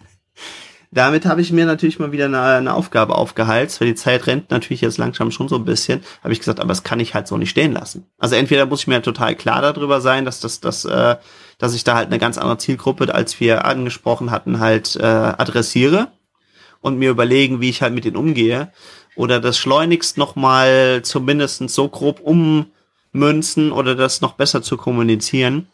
[0.91, 4.51] damit habe ich mir natürlich mal wieder eine, eine Aufgabe aufgeheizt, weil die Zeit rennt
[4.51, 6.01] natürlich jetzt langsam schon so ein bisschen.
[6.23, 8.05] Habe ich gesagt, aber das kann ich halt so nicht stehen lassen.
[8.19, 11.15] Also entweder muss ich mir total klar darüber sein, dass das, das, äh,
[11.57, 16.11] dass ich da halt eine ganz andere Zielgruppe, als wir angesprochen hatten, halt äh, adressiere
[16.83, 18.71] und mir überlegen, wie ich halt mit denen umgehe.
[19.15, 25.67] Oder das schleunigst nochmal zumindest so grob ummünzen oder das noch besser zu kommunizieren,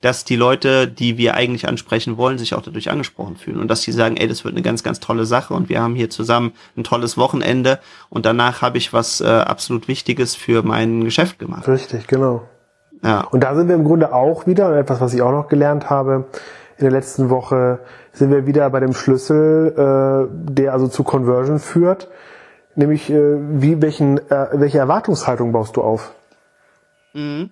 [0.00, 3.82] dass die Leute, die wir eigentlich ansprechen wollen, sich auch dadurch angesprochen fühlen und dass
[3.82, 6.52] sie sagen, ey, das wird eine ganz, ganz tolle Sache und wir haben hier zusammen
[6.76, 11.68] ein tolles Wochenende und danach habe ich was äh, absolut Wichtiges für mein Geschäft gemacht.
[11.68, 12.42] Richtig, genau.
[13.02, 13.20] Ja.
[13.30, 16.26] Und da sind wir im Grunde auch wieder, etwas, was ich auch noch gelernt habe,
[16.84, 17.78] in der letzten Woche
[18.12, 22.08] sind wir wieder bei dem Schlüssel, äh, der also zu Conversion führt.
[22.74, 26.12] Nämlich, äh, wie, welchen, äh, welche Erwartungshaltung baust du auf?
[27.14, 27.50] Mhm.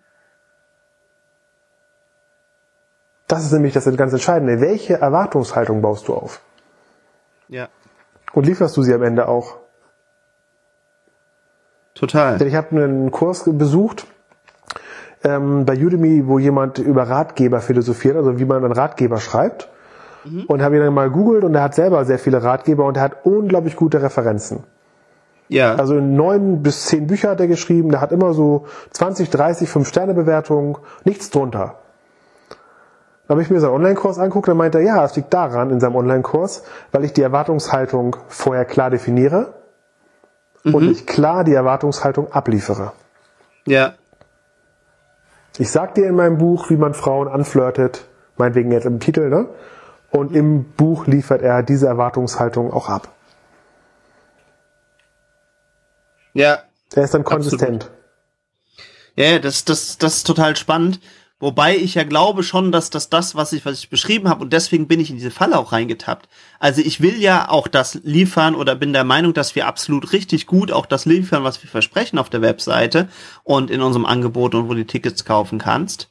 [3.26, 4.60] Das ist nämlich das ganz Entscheidende.
[4.60, 6.42] Welche Erwartungshaltung baust du auf?
[7.48, 7.68] Ja.
[8.34, 9.56] Und lieferst du sie am Ende auch?
[11.94, 12.36] Total.
[12.36, 14.06] Denn ich habe einen Kurs besucht,
[15.24, 19.68] ähm, bei Udemy, wo jemand über Ratgeber philosophiert, also wie man einen Ratgeber schreibt.
[20.24, 20.44] Mhm.
[20.46, 23.02] Und habe ihn dann mal googelt und er hat selber sehr viele Ratgeber und er
[23.02, 24.64] hat unglaublich gute Referenzen.
[25.48, 25.74] Ja.
[25.74, 29.86] Also neun bis zehn Bücher hat er geschrieben, der hat immer so 20, 30, 5
[29.86, 31.74] Sterne Bewertungen, nichts drunter.
[33.26, 35.80] Da habe ich mir seinen Online-Kurs anguckt, dann meinte er, ja, es liegt daran in
[35.80, 39.54] seinem Online-Kurs, weil ich die Erwartungshaltung vorher klar definiere
[40.64, 40.74] mhm.
[40.74, 42.92] und ich klar die Erwartungshaltung abliefere.
[43.66, 43.94] Ja.
[45.58, 49.48] Ich sag dir in meinem Buch, wie man Frauen anflirtet, meinetwegen jetzt im Titel, ne?
[50.10, 53.08] Und im Buch liefert er diese Erwartungshaltung auch ab.
[56.34, 56.58] Ja.
[56.94, 57.84] Er ist dann konsistent.
[57.84, 58.02] Absolut.
[59.16, 61.00] Ja, das, das, das ist total spannend.
[61.42, 64.52] Wobei ich ja glaube schon, dass das das, was ich, was ich beschrieben habe, und
[64.52, 66.28] deswegen bin ich in diese Falle auch reingetappt.
[66.60, 70.46] Also ich will ja auch das liefern oder bin der Meinung, dass wir absolut richtig
[70.46, 73.08] gut auch das liefern, was wir versprechen auf der Webseite
[73.42, 76.10] und in unserem Angebot und wo du die Tickets kaufen kannst.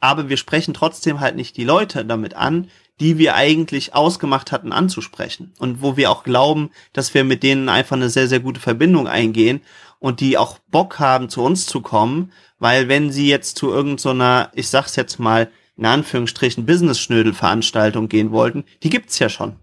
[0.00, 2.68] Aber wir sprechen trotzdem halt nicht die Leute damit an,
[3.00, 5.54] die wir eigentlich ausgemacht hatten anzusprechen.
[5.58, 9.08] Und wo wir auch glauben, dass wir mit denen einfach eine sehr, sehr gute Verbindung
[9.08, 9.62] eingehen
[9.98, 14.50] und die auch Bock haben, zu uns zu kommen weil wenn sie jetzt zu irgendeiner,
[14.52, 19.56] so ich sag's jetzt mal, in Anführungsstrichen Business-Schnödel-Veranstaltung gehen wollten, die gibt's ja schon.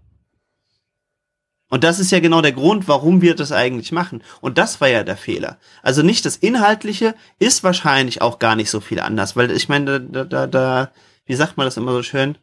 [1.68, 4.22] Und das ist ja genau der Grund, warum wir das eigentlich machen.
[4.40, 5.58] Und das war ja der Fehler.
[5.82, 10.00] Also nicht das Inhaltliche ist wahrscheinlich auch gar nicht so viel anders, weil ich meine,
[10.00, 10.90] da, da, da,
[11.26, 12.38] wie sagt man das immer so schön?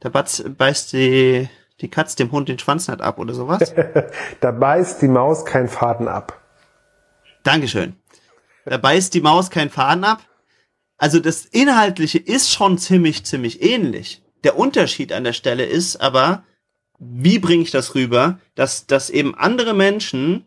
[0.00, 1.48] Da beißt die,
[1.80, 3.72] die Katz dem Hund den Schwanz nicht ab oder sowas.
[4.40, 6.41] da beißt die Maus keinen Faden ab.
[7.42, 7.96] Dankeschön.
[8.64, 10.26] Da beißt die Maus keinen Faden ab.
[10.96, 14.22] Also das Inhaltliche ist schon ziemlich, ziemlich ähnlich.
[14.44, 16.44] Der Unterschied an der Stelle ist aber,
[16.98, 20.44] wie bringe ich das rüber, dass, dass eben andere Menschen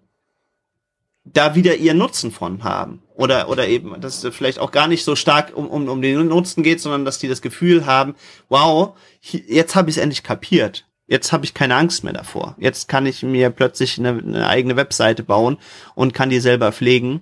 [1.25, 3.01] da wieder ihren Nutzen von haben.
[3.15, 6.27] Oder, oder eben, dass es vielleicht auch gar nicht so stark um, um, um den
[6.27, 8.15] Nutzen geht, sondern dass die das Gefühl haben,
[8.47, 10.86] wow, jetzt habe ich es endlich kapiert.
[11.08, 12.56] Jetzt habe ich keine Angst mehr davor.
[12.58, 15.58] Jetzt kann ich mir plötzlich eine, eine eigene Webseite bauen
[15.94, 17.22] und kann die selber pflegen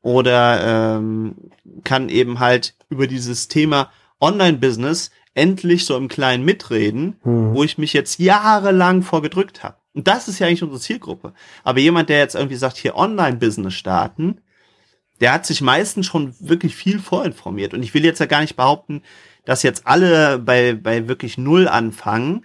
[0.00, 1.36] oder ähm,
[1.84, 7.54] kann eben halt über dieses Thema Online-Business endlich so im Kleinen mitreden, mhm.
[7.54, 9.76] wo ich mich jetzt jahrelang vorgedrückt habe.
[9.94, 11.32] Und das ist ja eigentlich unsere Zielgruppe.
[11.64, 14.40] Aber jemand, der jetzt irgendwie sagt, hier Online-Business starten,
[15.20, 17.74] der hat sich meistens schon wirklich viel vorinformiert.
[17.74, 19.02] Und ich will jetzt ja gar nicht behaupten,
[19.44, 22.44] dass jetzt alle bei, bei wirklich Null anfangen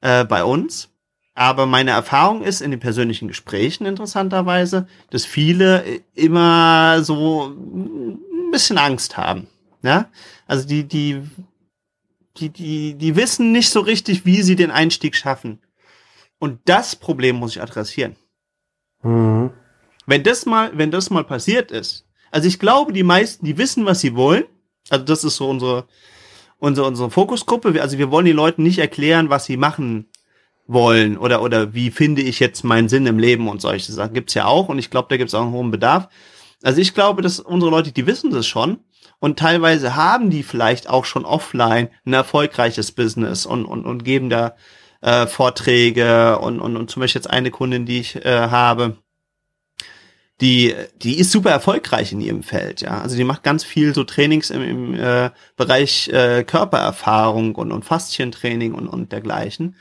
[0.00, 0.90] äh, bei uns.
[1.34, 5.84] Aber meine Erfahrung ist in den persönlichen Gesprächen interessanterweise, dass viele
[6.14, 8.18] immer so ein
[8.50, 9.46] bisschen Angst haben.
[9.82, 10.10] Ja,
[10.48, 11.22] also die, die,
[12.38, 15.60] die, die, die wissen nicht so richtig, wie sie den Einstieg schaffen.
[16.40, 18.16] Und das Problem muss ich adressieren.
[19.02, 19.50] Mhm.
[20.06, 23.84] Wenn das mal, wenn das mal passiert ist, also ich glaube, die meisten, die wissen,
[23.84, 24.44] was sie wollen.
[24.90, 25.86] Also das ist so unsere,
[26.58, 27.80] unsere, unsere Fokusgruppe.
[27.80, 30.06] Also wir wollen den Leuten nicht erklären, was sie machen
[30.66, 34.34] wollen oder oder wie finde ich jetzt meinen Sinn im Leben und solche Sachen gibt's
[34.34, 36.08] ja auch und ich glaube, da gibt's auch einen hohen Bedarf.
[36.62, 38.80] Also ich glaube, dass unsere Leute, die wissen das schon
[39.18, 44.28] und teilweise haben die vielleicht auch schon offline ein erfolgreiches Business und und, und geben
[44.28, 44.56] da
[45.00, 48.98] äh, Vorträge und, und und zum Beispiel jetzt eine Kundin, die ich äh, habe,
[50.40, 53.00] die, die ist super erfolgreich in ihrem Feld, ja.
[53.00, 57.84] Also die macht ganz viel so Trainings im, im äh, Bereich äh, Körpererfahrung und, und
[57.84, 59.76] Faszientraining und, und dergleichen.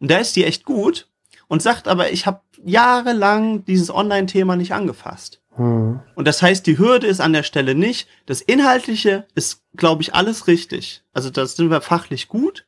[0.00, 1.08] Und da ist die echt gut
[1.48, 5.40] und sagt aber, ich habe jahrelang dieses Online-Thema nicht angefasst.
[5.56, 6.00] Mhm.
[6.14, 8.08] Und das heißt, die Hürde ist an der Stelle nicht.
[8.26, 11.02] Das Inhaltliche ist, glaube ich, alles richtig.
[11.12, 12.66] Also da sind wir fachlich gut.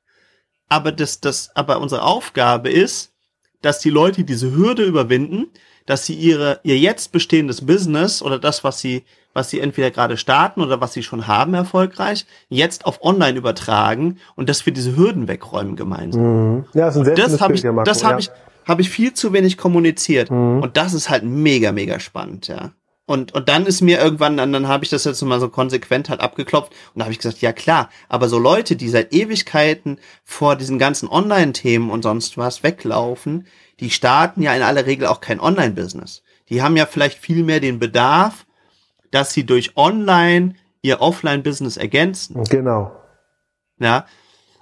[0.69, 3.13] Aber das, das, aber unsere Aufgabe ist,
[3.61, 5.49] dass die Leute diese Hürde überwinden,
[5.87, 10.17] dass sie ihre, ihr jetzt bestehendes Business oder das, was sie was sie entweder gerade
[10.17, 14.97] starten oder was sie schon haben erfolgreich, jetzt auf online übertragen und dass wir diese
[14.97, 16.23] Hürden wegräumen gemeinsam.
[16.23, 16.65] Mhm.
[16.73, 18.09] Ja, das, ist ein das habe ich, das ja.
[18.09, 18.31] habe ich,
[18.65, 20.63] habe ich viel zu wenig kommuniziert mhm.
[20.63, 22.71] und das ist halt mega, mega spannend, ja.
[23.07, 26.09] Und, und dann ist mir irgendwann, dann, dann habe ich das jetzt mal so konsequent
[26.09, 29.99] halt abgeklopft und da habe ich gesagt, ja klar, aber so Leute, die seit Ewigkeiten
[30.23, 33.47] vor diesen ganzen Online-Themen und sonst was weglaufen,
[33.81, 36.23] die starten ja in aller Regel auch kein Online-Business.
[36.49, 38.47] Die haben ja vielleicht viel mehr den Bedarf,
[39.11, 42.45] dass sie durch Online ihr Offline-Business ergänzen.
[42.45, 42.93] Genau.
[43.79, 44.07] Ja.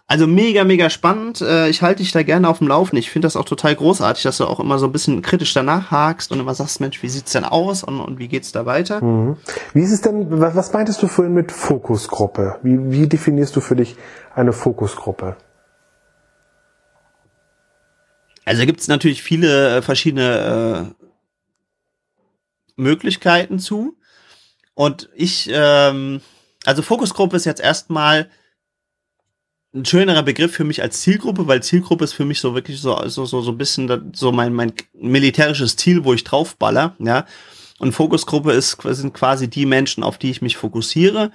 [0.06, 1.40] Also mega, mega spannend.
[1.40, 2.96] Äh, ich halte dich da gerne auf dem Laufen.
[2.96, 5.90] Ich finde das auch total großartig, dass du auch immer so ein bisschen kritisch danach
[5.90, 9.02] hakst und immer sagst, Mensch, wie sieht's denn aus und, und wie geht's da weiter?
[9.02, 9.36] Mhm.
[9.72, 12.58] Wie ist es denn, was meintest du vorhin mit Fokusgruppe?
[12.62, 13.96] Wie, wie definierst du für dich
[14.34, 15.36] eine Fokusgruppe?
[18.44, 21.04] Also gibt es natürlich viele äh, verschiedene äh,
[22.76, 23.96] Möglichkeiten zu.
[24.74, 26.20] Und ich, ähm,
[26.64, 28.30] also Fokusgruppe ist jetzt erstmal
[29.74, 33.08] ein schönerer Begriff für mich als Zielgruppe, weil Zielgruppe ist für mich so wirklich so,
[33.08, 37.26] so, so, so ein bisschen so mein, mein militärisches Ziel, wo ich draufballer, ja.
[37.78, 41.32] Und Fokusgruppe ist, sind quasi die Menschen, auf die ich mich fokussiere.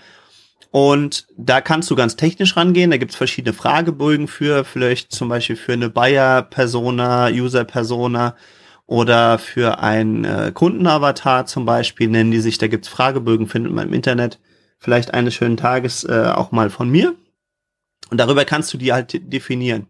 [0.78, 2.92] Und da kannst du ganz technisch rangehen.
[2.92, 8.36] Da gibt's verschiedene Fragebögen für, vielleicht zum Beispiel für eine Buyer-Persona, User-Persona
[8.86, 12.60] oder für ein äh, Kundenavatar zum Beispiel nennen die sich.
[12.60, 14.40] Da gibt's Fragebögen, findet man im Internet.
[14.78, 17.16] Vielleicht eines schönen Tages äh, auch mal von mir.
[18.12, 19.88] Und darüber kannst du die halt definieren.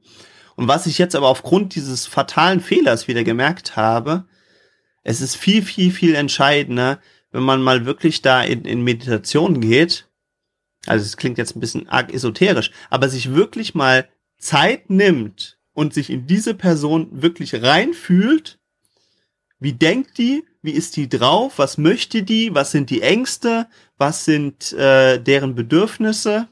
[0.55, 4.23] Und was ich jetzt aber aufgrund dieses fatalen Fehlers wieder gemerkt habe,
[5.03, 6.99] es ist viel, viel, viel entscheidender,
[7.33, 10.06] wenn man mal wirklich da in, in Meditation geht.
[10.87, 15.93] Also es klingt jetzt ein bisschen arg esoterisch, aber sich wirklich mal Zeit nimmt und
[15.93, 18.59] sich in diese Person wirklich reinfühlt.
[19.59, 20.43] Wie denkt die?
[20.61, 21.53] Wie ist die drauf?
[21.57, 22.53] Was möchte die?
[22.53, 23.67] Was sind die Ängste?
[23.97, 26.47] Was sind äh, deren Bedürfnisse?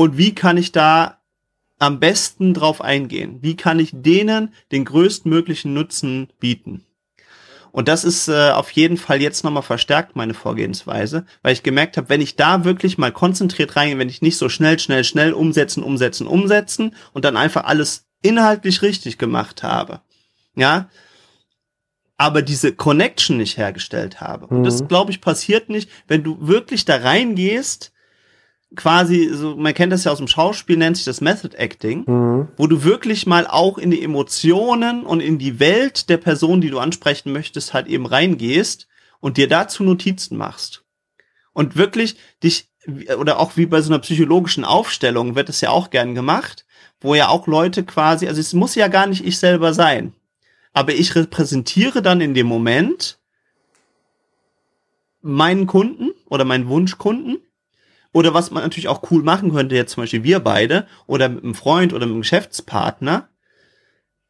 [0.00, 1.20] und wie kann ich da
[1.78, 3.42] am besten drauf eingehen?
[3.42, 6.86] Wie kann ich denen den größtmöglichen Nutzen bieten?
[7.72, 11.96] Und das ist äh, auf jeden Fall jetzt nochmal verstärkt meine Vorgehensweise, weil ich gemerkt
[11.96, 15.32] habe, wenn ich da wirklich mal konzentriert reingehe, wenn ich nicht so schnell, schnell, schnell
[15.32, 20.00] umsetzen, umsetzen, umsetzen und dann einfach alles inhaltlich richtig gemacht habe,
[20.56, 20.90] ja,
[22.16, 24.46] aber diese Connection nicht hergestellt habe.
[24.46, 24.88] Und das, mhm.
[24.88, 27.92] glaube ich, passiert nicht, wenn du wirklich da reingehst
[28.76, 32.48] quasi, so, man kennt das ja aus dem Schauspiel, nennt sich das Method Acting, mhm.
[32.56, 36.70] wo du wirklich mal auch in die Emotionen und in die Welt der Person, die
[36.70, 38.86] du ansprechen möchtest, halt eben reingehst
[39.20, 40.84] und dir dazu Notizen machst.
[41.52, 42.68] Und wirklich dich,
[43.18, 46.64] oder auch wie bei so einer psychologischen Aufstellung wird es ja auch gern gemacht,
[47.00, 50.14] wo ja auch Leute quasi, also es muss ja gar nicht ich selber sein,
[50.72, 53.18] aber ich repräsentiere dann in dem Moment
[55.22, 57.38] meinen Kunden oder meinen Wunschkunden
[58.12, 61.44] oder was man natürlich auch cool machen könnte, jetzt zum Beispiel wir beide oder mit
[61.44, 63.28] einem Freund oder mit einem Geschäftspartner,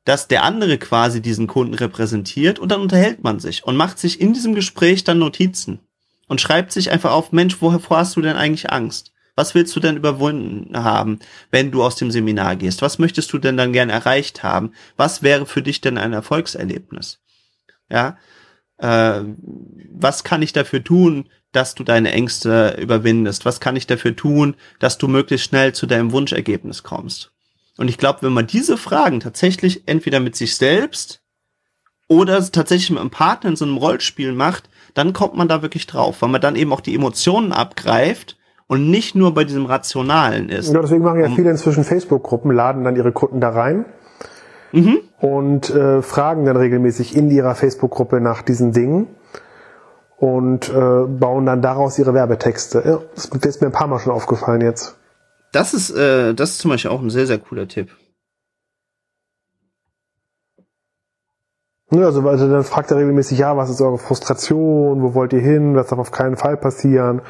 [0.04, 4.20] dass der andere quasi diesen Kunden repräsentiert und dann unterhält man sich und macht sich
[4.20, 5.80] in diesem Gespräch dann Notizen
[6.26, 9.12] und schreibt sich einfach auf, Mensch, woher hast du denn eigentlich Angst?
[9.36, 11.18] Was willst du denn überwunden haben,
[11.50, 12.82] wenn du aus dem Seminar gehst?
[12.82, 14.72] Was möchtest du denn dann gern erreicht haben?
[14.96, 17.20] Was wäre für dich denn ein Erfolgserlebnis?
[17.88, 18.18] Ja,
[18.80, 19.20] äh,
[19.92, 23.44] was kann ich dafür tun, dass du deine Ängste überwindest?
[23.44, 27.32] Was kann ich dafür tun, dass du möglichst schnell zu deinem Wunschergebnis kommst?
[27.76, 31.22] Und ich glaube, wenn man diese Fragen tatsächlich entweder mit sich selbst
[32.08, 35.86] oder tatsächlich mit einem Partner in so einem Rollspiel macht, dann kommt man da wirklich
[35.86, 40.48] drauf, weil man dann eben auch die Emotionen abgreift und nicht nur bei diesem Rationalen
[40.48, 40.72] ist.
[40.72, 43.84] Ja, deswegen machen ja viele inzwischen Facebook-Gruppen, laden dann ihre Kunden da rein
[44.72, 44.98] mhm.
[45.20, 49.08] und äh, fragen dann regelmäßig in ihrer Facebook-Gruppe nach diesen Dingen
[50.16, 52.82] und äh, bauen dann daraus ihre Werbetexte.
[52.84, 54.96] Ja, das ist mir ein paar Mal schon aufgefallen jetzt.
[55.52, 57.90] Das ist, äh, das ist zum Beispiel auch ein sehr, sehr cooler Tipp.
[61.92, 65.40] Ja, also, also dann fragt er regelmäßig, ja, was ist eure Frustration, wo wollt ihr
[65.40, 67.22] hin, was darf auf keinen Fall passieren.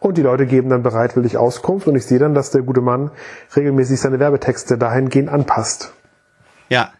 [0.00, 3.10] Und die Leute geben dann bereitwillig Auskunft und ich sehe dann, dass der gute Mann
[3.54, 5.92] regelmäßig seine Werbetexte dahingehend anpasst.
[6.68, 6.92] Ja,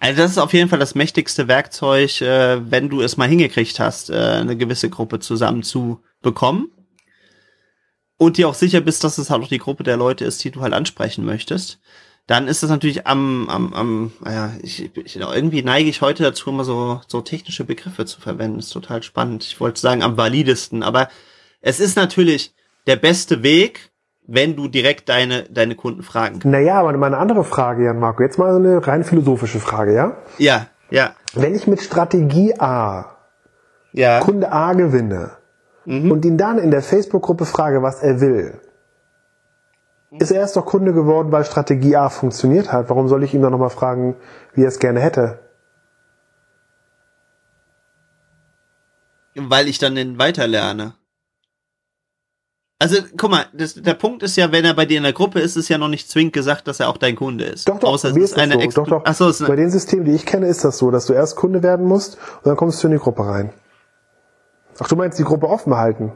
[0.00, 3.78] also das ist auf jeden Fall das mächtigste Werkzeug, äh, wenn du es mal hingekriegt
[3.78, 6.72] hast, äh, eine gewisse Gruppe zusammen zu bekommen.
[8.16, 10.50] Und dir auch sicher bist, dass es halt auch die Gruppe der Leute ist, die
[10.50, 11.80] du halt ansprechen möchtest.
[12.26, 16.48] Dann ist es natürlich am, am, am, naja, ich, ich, irgendwie neige ich heute dazu,
[16.48, 18.56] immer so, so technische Begriffe zu verwenden.
[18.56, 19.44] Das ist total spannend.
[19.44, 20.82] Ich wollte sagen, am validesten.
[20.82, 21.10] Aber
[21.60, 22.54] es ist natürlich
[22.86, 23.89] der beste Weg,
[24.32, 26.46] wenn du direkt deine, deine Kunden fragen kannst.
[26.46, 30.16] Naja, aber meine andere Frage, Jan Marco, jetzt mal so eine rein philosophische Frage, ja?
[30.38, 31.14] Ja, ja.
[31.34, 33.16] Wenn ich mit Strategie A
[33.92, 34.20] ja.
[34.20, 35.32] Kunde A gewinne
[35.84, 36.12] mhm.
[36.12, 38.60] und ihn dann in der Facebook-Gruppe frage, was er will,
[40.12, 42.88] ist er erst doch Kunde geworden, weil Strategie A funktioniert hat.
[42.88, 44.14] Warum soll ich ihn dann nochmal fragen,
[44.54, 45.40] wie er es gerne hätte?
[49.34, 50.94] Weil ich dann den weiterlerne.
[52.82, 55.38] Also, guck mal, das, der Punkt ist ja, wenn er bei dir in der Gruppe
[55.40, 57.68] ist, ist ja noch nicht zwingend gesagt, dass er auch dein Kunde ist.
[57.68, 58.82] Doch, doch, Außer wie ist eine so?
[58.82, 59.02] doch, doch.
[59.04, 61.12] Ach so, ist eine bei den Systemen, die ich kenne, ist das so, dass du
[61.12, 63.52] erst Kunde werden musst und dann kommst du in die Gruppe rein.
[64.78, 66.12] Ach, du meinst die Gruppe offen halten?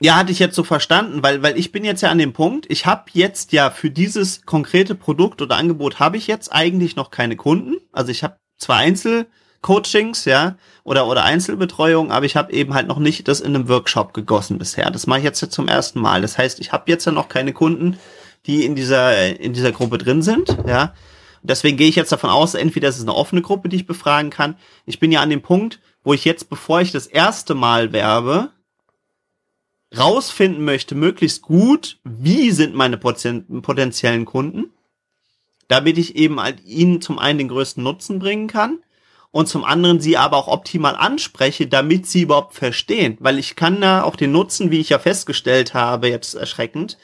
[0.00, 2.66] Ja, hatte ich jetzt so verstanden, weil weil ich bin jetzt ja an dem Punkt,
[2.68, 7.12] ich habe jetzt ja für dieses konkrete Produkt oder Angebot habe ich jetzt eigentlich noch
[7.12, 7.76] keine Kunden.
[7.92, 9.26] Also ich habe zwar Einzel
[9.64, 13.66] Coachings, ja, oder, oder Einzelbetreuung, aber ich habe eben halt noch nicht das in einem
[13.66, 14.90] Workshop gegossen bisher.
[14.90, 16.20] Das mache ich jetzt zum ersten Mal.
[16.20, 17.98] Das heißt, ich habe jetzt ja noch keine Kunden,
[18.44, 20.92] die in dieser, in dieser Gruppe drin sind, ja.
[21.42, 24.30] Deswegen gehe ich jetzt davon aus, entweder ist es eine offene Gruppe, die ich befragen
[24.30, 24.56] kann.
[24.84, 28.50] Ich bin ja an dem Punkt, wo ich jetzt, bevor ich das erste Mal werbe,
[29.96, 34.72] rausfinden möchte, möglichst gut, wie sind meine potenziellen Kunden,
[35.68, 38.83] damit ich eben halt ihnen zum einen den größten Nutzen bringen kann
[39.34, 43.80] und zum anderen sie aber auch optimal anspreche, damit sie überhaupt verstehen, weil ich kann
[43.80, 46.98] da auch den Nutzen, wie ich ja festgestellt habe, jetzt erschreckend,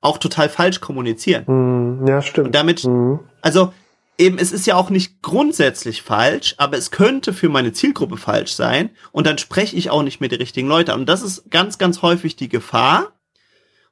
[0.00, 1.44] auch total falsch kommunizieren.
[1.46, 2.48] Mm, ja, stimmt.
[2.48, 3.20] Und damit, mm.
[3.42, 3.72] also
[4.18, 8.54] eben, es ist ja auch nicht grundsätzlich falsch, aber es könnte für meine Zielgruppe falsch
[8.54, 10.90] sein und dann spreche ich auch nicht mit den richtigen Leuten.
[10.90, 13.12] Und das ist ganz, ganz häufig die Gefahr.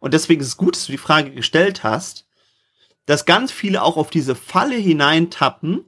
[0.00, 2.26] Und deswegen ist es gut, dass du die Frage gestellt hast,
[3.06, 5.84] dass ganz viele auch auf diese Falle hineintappen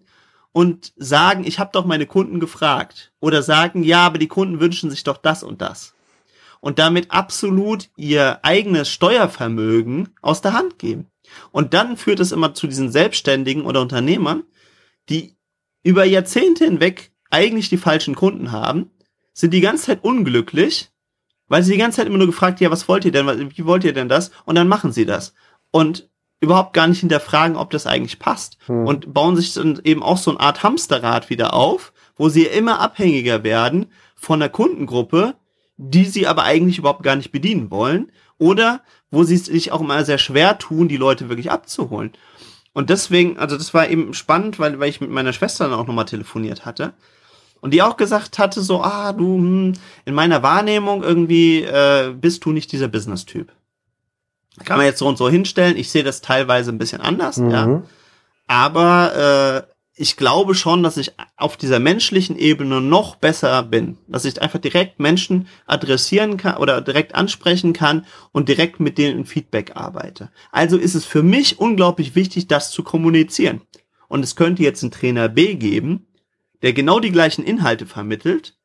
[0.59, 3.13] und sagen, ich habe doch meine Kunden gefragt.
[3.21, 5.95] Oder sagen, ja, aber die Kunden wünschen sich doch das und das.
[6.59, 11.07] Und damit absolut ihr eigenes Steuervermögen aus der Hand geben.
[11.53, 14.43] Und dann führt es immer zu diesen Selbstständigen oder Unternehmern,
[15.09, 15.37] die
[15.85, 18.91] über Jahrzehnte hinweg eigentlich die falschen Kunden haben,
[19.35, 20.91] sind die ganze Zeit unglücklich,
[21.47, 23.85] weil sie die ganze Zeit immer nur gefragt, ja, was wollt ihr denn, wie wollt
[23.85, 24.33] ihr denn das?
[24.45, 25.35] Und dann machen sie das.
[25.71, 28.59] Und überhaupt gar nicht hinterfragen, ob das eigentlich passt.
[28.67, 28.87] Hm.
[28.87, 32.81] Und bauen sich dann eben auch so eine Art Hamsterrad wieder auf, wo sie immer
[32.81, 35.35] abhängiger werden von der Kundengruppe,
[35.77, 38.13] die sie aber eigentlich überhaupt gar nicht bedienen wollen.
[38.39, 42.13] Oder wo sie sich auch immer sehr schwer tun, die Leute wirklich abzuholen.
[42.73, 45.87] Und deswegen, also das war eben spannend, weil, weil ich mit meiner Schwester dann auch
[45.87, 46.93] nochmal telefoniert hatte.
[47.61, 49.73] Und die auch gesagt hatte, so, ah, du, hm,
[50.05, 53.53] in meiner Wahrnehmung irgendwie äh, bist du nicht dieser Business-Typ.
[54.65, 55.77] Kann man jetzt so und so hinstellen.
[55.77, 57.51] Ich sehe das teilweise ein bisschen anders, mhm.
[57.51, 57.83] ja.
[58.47, 64.25] Aber äh, ich glaube schon, dass ich auf dieser menschlichen Ebene noch besser bin, dass
[64.25, 69.27] ich einfach direkt Menschen adressieren kann oder direkt ansprechen kann und direkt mit denen in
[69.27, 70.31] Feedback arbeite.
[70.53, 73.63] Also ist es für mich unglaublich wichtig, das zu kommunizieren.
[74.07, 76.07] Und es könnte jetzt einen Trainer B geben,
[76.63, 78.58] der genau die gleichen Inhalte vermittelt,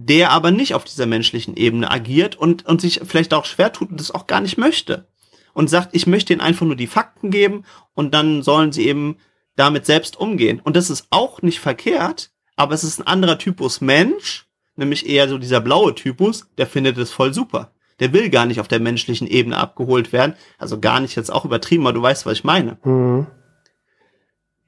[0.00, 3.90] der aber nicht auf dieser menschlichen Ebene agiert und, und sich vielleicht auch schwer tut
[3.90, 5.08] und das auch gar nicht möchte.
[5.54, 9.16] Und sagt, ich möchte ihnen einfach nur die Fakten geben und dann sollen sie eben
[9.56, 10.60] damit selbst umgehen.
[10.62, 15.28] Und das ist auch nicht verkehrt, aber es ist ein anderer Typus Mensch, nämlich eher
[15.28, 17.72] so dieser blaue Typus, der findet es voll super.
[17.98, 20.36] Der will gar nicht auf der menschlichen Ebene abgeholt werden.
[20.58, 22.78] Also gar nicht jetzt auch übertrieben, aber du weißt, was ich meine.
[22.84, 23.26] Mhm.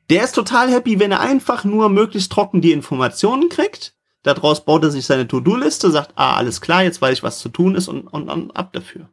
[0.08, 3.94] Der ist total happy, wenn er einfach nur möglichst trocken die Informationen kriegt.
[4.22, 7.48] Daraus baut er sich seine To-Do-Liste, sagt, ah, alles klar, jetzt weiß ich, was zu
[7.48, 9.08] tun ist und, und, und ab dafür.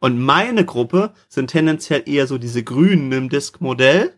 [0.00, 4.14] Und meine Gruppe sind tendenziell eher so diese Grünen im Disk-Modell,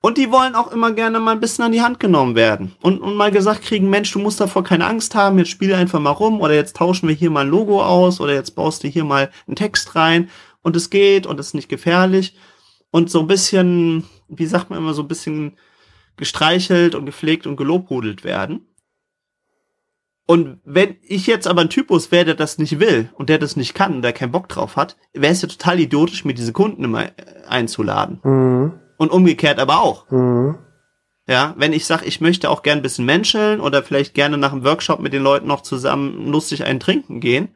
[0.00, 2.76] und die wollen auch immer gerne mal ein bisschen an die Hand genommen werden.
[2.82, 5.98] Und, und mal gesagt kriegen, Mensch, du musst davor keine Angst haben, jetzt spiel einfach
[5.98, 8.88] mal rum oder jetzt tauschen wir hier mal ein Logo aus oder jetzt baust du
[8.88, 10.30] hier mal einen Text rein
[10.62, 12.36] und es geht und es ist nicht gefährlich.
[12.90, 15.58] Und so ein bisschen, wie sagt man immer, so ein bisschen
[16.18, 18.66] gestreichelt und gepflegt und gelobhudelt werden.
[20.26, 23.56] Und wenn ich jetzt aber ein Typus wäre, der das nicht will und der das
[23.56, 26.84] nicht kann, der keinen Bock drauf hat, wäre es ja total idiotisch, mir diese Kunden
[26.84, 27.06] immer
[27.48, 28.20] einzuladen.
[28.22, 30.10] Mhm und umgekehrt aber auch.
[30.10, 30.58] Mhm.
[31.26, 34.50] Ja, wenn ich sage, ich möchte auch gern ein bisschen menscheln oder vielleicht gerne nach
[34.50, 37.54] dem Workshop mit den Leuten noch zusammen lustig einen trinken gehen,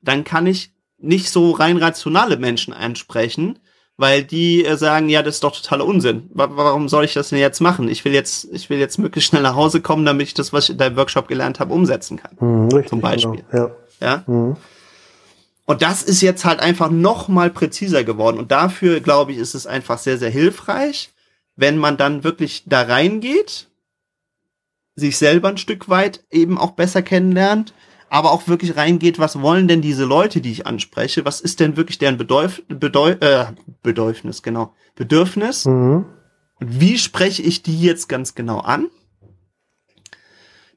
[0.00, 3.58] dann kann ich nicht so rein rationale Menschen ansprechen,
[3.96, 6.28] weil die äh, sagen, ja, das ist doch totaler Unsinn.
[6.34, 7.88] Warum soll ich das denn jetzt machen?
[7.88, 10.64] Ich will jetzt, ich will jetzt möglichst schnell nach Hause kommen, damit ich das, was
[10.64, 12.36] ich in deinem Workshop gelernt habe, umsetzen kann.
[12.38, 13.44] Mhm, richtig, Zum Beispiel.
[13.50, 14.06] Genau, ja.
[14.06, 14.24] ja?
[14.26, 14.56] Mhm.
[15.64, 18.38] Und das ist jetzt halt einfach noch mal präziser geworden.
[18.38, 21.10] Und dafür, glaube ich, ist es einfach sehr, sehr hilfreich,
[21.56, 23.68] wenn man dann wirklich da reingeht,
[24.94, 27.74] sich selber ein Stück weit eben auch besser kennenlernt,
[28.08, 31.24] aber auch wirklich reingeht, was wollen denn diese Leute, die ich anspreche?
[31.24, 33.46] Was ist denn wirklich deren Bedeuf Bedeu äh,
[33.82, 35.64] Bedürfnis, genau, Bedürfnis?
[35.64, 36.06] Mhm.
[36.58, 38.88] Und wie spreche ich die jetzt ganz genau an?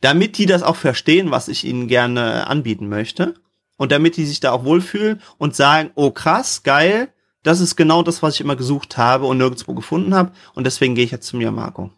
[0.02, 3.36] Damit die das auch verstehen, was ich ihnen gerne anbieten möchte
[3.78, 7.10] und damit die sich da auch wohlfühlen und sagen, oh krass, geil,
[7.44, 10.96] das ist genau das, was ich immer gesucht habe und nirgendwo gefunden habe und deswegen
[10.96, 11.92] gehe ich jetzt zu mir, Marco.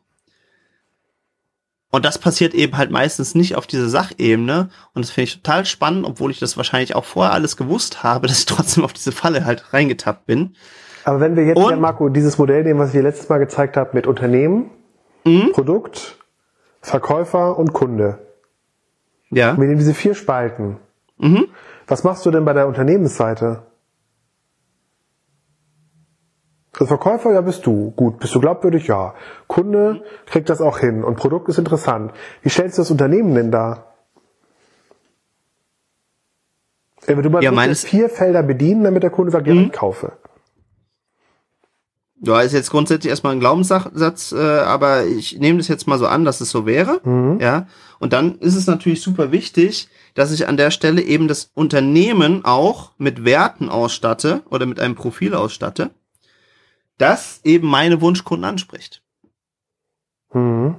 [1.91, 4.69] Und das passiert eben halt meistens nicht auf dieser Sachebene.
[4.93, 8.27] Und das finde ich total spannend, obwohl ich das wahrscheinlich auch vorher alles gewusst habe,
[8.27, 10.55] dass ich trotzdem auf diese Falle halt reingetappt bin.
[11.03, 13.39] Aber wenn wir jetzt, und, ja, Marco, dieses Modell nehmen, was ich dir letztes Mal
[13.39, 14.69] gezeigt habe, mit Unternehmen,
[15.25, 15.51] mhm.
[15.51, 16.17] Produkt,
[16.81, 18.19] Verkäufer und Kunde.
[19.29, 19.53] Ja.
[19.53, 20.77] Mit diese vier Spalten.
[21.17, 21.47] Mhm.
[21.87, 23.63] Was machst du denn bei der Unternehmensseite?
[26.79, 27.91] Als Verkäufer, ja, bist du.
[27.91, 28.19] Gut.
[28.19, 28.87] Bist du glaubwürdig?
[28.87, 29.13] Ja.
[29.47, 32.13] Kunde kriegt das auch hin und Produkt ist interessant.
[32.41, 33.87] Wie stellst du das Unternehmen denn da?
[37.07, 39.65] Du mal ja, vier Felder bedienen, damit der Kunde sagt, ja, mhm.
[39.65, 40.13] ich kaufe.
[42.23, 46.05] Ja, ist jetzt grundsätzlich erstmal ein Glaubenssatz, äh, aber ich nehme das jetzt mal so
[46.05, 47.01] an, dass es so wäre.
[47.03, 47.39] Mhm.
[47.39, 47.65] Ja.
[47.99, 52.45] Und dann ist es natürlich super wichtig, dass ich an der Stelle eben das Unternehmen
[52.45, 55.89] auch mit Werten ausstatte oder mit einem Profil ausstatte,
[57.01, 59.01] das eben meine Wunschkunden anspricht.
[60.33, 60.75] Mhm.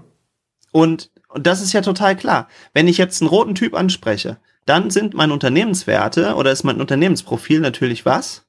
[0.73, 2.49] Und, und das ist ja total klar.
[2.73, 7.61] Wenn ich jetzt einen roten Typ anspreche, dann sind meine Unternehmenswerte oder ist mein Unternehmensprofil
[7.61, 8.45] natürlich was?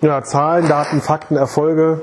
[0.00, 2.00] Ja, Zahlen, Daten, Fakten, Erfolge.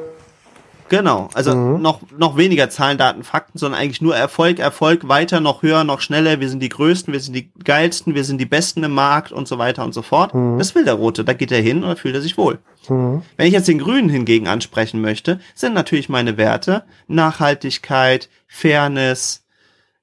[0.90, 1.82] Genau, also mhm.
[1.82, 6.02] noch, noch weniger Zahlen, Daten, Fakten, sondern eigentlich nur Erfolg, Erfolg, weiter, noch höher, noch
[6.02, 9.32] schneller, wir sind die Größten, wir sind die Geilsten, wir sind die Besten im Markt
[9.32, 10.34] und so weiter und so fort.
[10.34, 10.58] Mhm.
[10.58, 12.60] Das will der Rote, da geht er hin und da fühlt er sich wohl.
[12.88, 13.22] Mhm.
[13.36, 19.46] Wenn ich jetzt den Grünen hingegen ansprechen möchte, sind natürlich meine Werte Nachhaltigkeit, Fairness,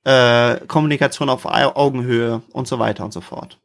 [0.05, 3.59] äh, Kommunikation auf Augenhöhe und so weiter und so fort.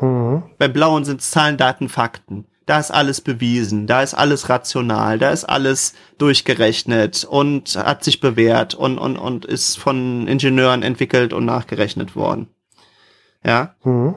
[0.00, 0.44] Mhm.
[0.58, 5.30] Beim Blauen sind Zahlen, Daten, Fakten da ist alles bewiesen, da ist alles rational, da
[5.30, 11.44] ist alles durchgerechnet und hat sich bewährt und, und, und ist von Ingenieuren entwickelt und
[11.46, 12.46] nachgerechnet worden.
[13.44, 13.74] Ja.
[13.82, 14.14] Mhm.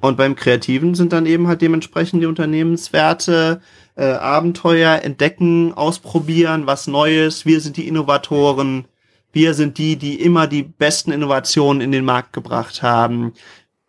[0.00, 3.62] Und beim Kreativen sind dann eben halt dementsprechend die Unternehmenswerte,
[3.96, 7.46] äh, Abenteuer, entdecken, ausprobieren, was Neues.
[7.46, 8.84] Wir sind die Innovatoren.
[9.32, 13.32] Wir sind die, die immer die besten Innovationen in den Markt gebracht haben.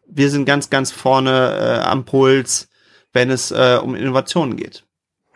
[0.07, 2.68] Wir sind ganz, ganz vorne äh, am Puls
[3.13, 4.85] wenn es äh, um Innovationen geht.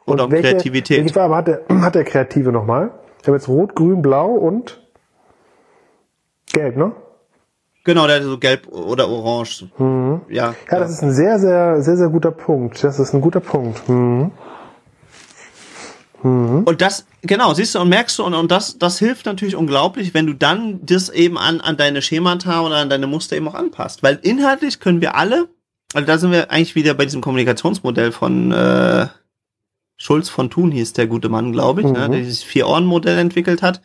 [0.06, 1.00] Und, und um welche, Kreativität.
[1.00, 2.92] Welche Farbe hat der, hat der Kreative nochmal?
[3.22, 4.82] Ich habe jetzt Rot, Grün, Blau und
[6.52, 6.92] Gelb, ne?
[7.86, 9.68] Genau, der hat so gelb oder orange.
[9.78, 10.22] Mhm.
[10.30, 10.56] Ja.
[10.72, 12.82] Ja, das ist ein sehr, sehr, sehr, sehr guter Punkt.
[12.82, 13.90] Das ist ein guter Punkt.
[13.90, 14.32] Mhm.
[16.24, 16.64] Mhm.
[16.64, 20.14] Und das, genau, siehst du und merkst du, und, und das, das hilft natürlich unglaublich,
[20.14, 23.56] wenn du dann das eben an, an deine Schemata oder an deine Muster eben auch
[23.56, 24.02] anpasst.
[24.02, 25.50] Weil inhaltlich können wir alle
[25.94, 29.08] also da sind wir eigentlich wieder bei diesem Kommunikationsmodell von äh,
[29.98, 32.00] Schulz von Thun hieß der gute Mann, glaube ich, ne, mhm.
[32.00, 33.82] ne, der dieses Vier-Ohren-Modell entwickelt hat,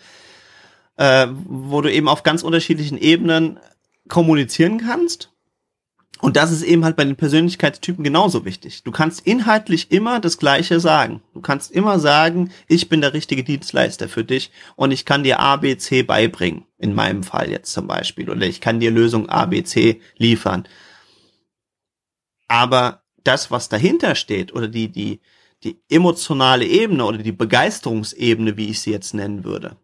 [0.96, 3.60] äh, wo du eben auf ganz unterschiedlichen Ebenen
[4.08, 5.30] kommunizieren kannst.
[6.20, 8.82] Und das ist eben halt bei den Persönlichkeitstypen genauso wichtig.
[8.82, 11.22] Du kannst inhaltlich immer das Gleiche sagen.
[11.32, 15.38] Du kannst immer sagen, ich bin der richtige Dienstleister für dich und ich kann dir
[15.38, 16.64] A, B, C beibringen.
[16.76, 18.28] In meinem Fall jetzt zum Beispiel.
[18.30, 20.66] Oder ich kann dir Lösung A, B, C liefern.
[22.48, 25.20] Aber das, was dahinter steht, oder die, die,
[25.62, 29.76] die emotionale Ebene oder die Begeisterungsebene, wie ich sie jetzt nennen würde,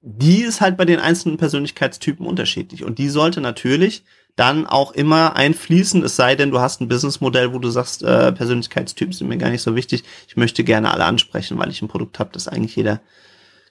[0.00, 2.84] die ist halt bei den einzelnen Persönlichkeitstypen unterschiedlich.
[2.84, 4.04] Und die sollte natürlich
[4.36, 8.32] dann auch immer einfließen, es sei denn, du hast ein Businessmodell, wo du sagst, äh,
[8.32, 10.04] Persönlichkeitstypen sind mir gar nicht so wichtig.
[10.28, 13.00] Ich möchte gerne alle ansprechen, weil ich ein Produkt habe, das eigentlich jeder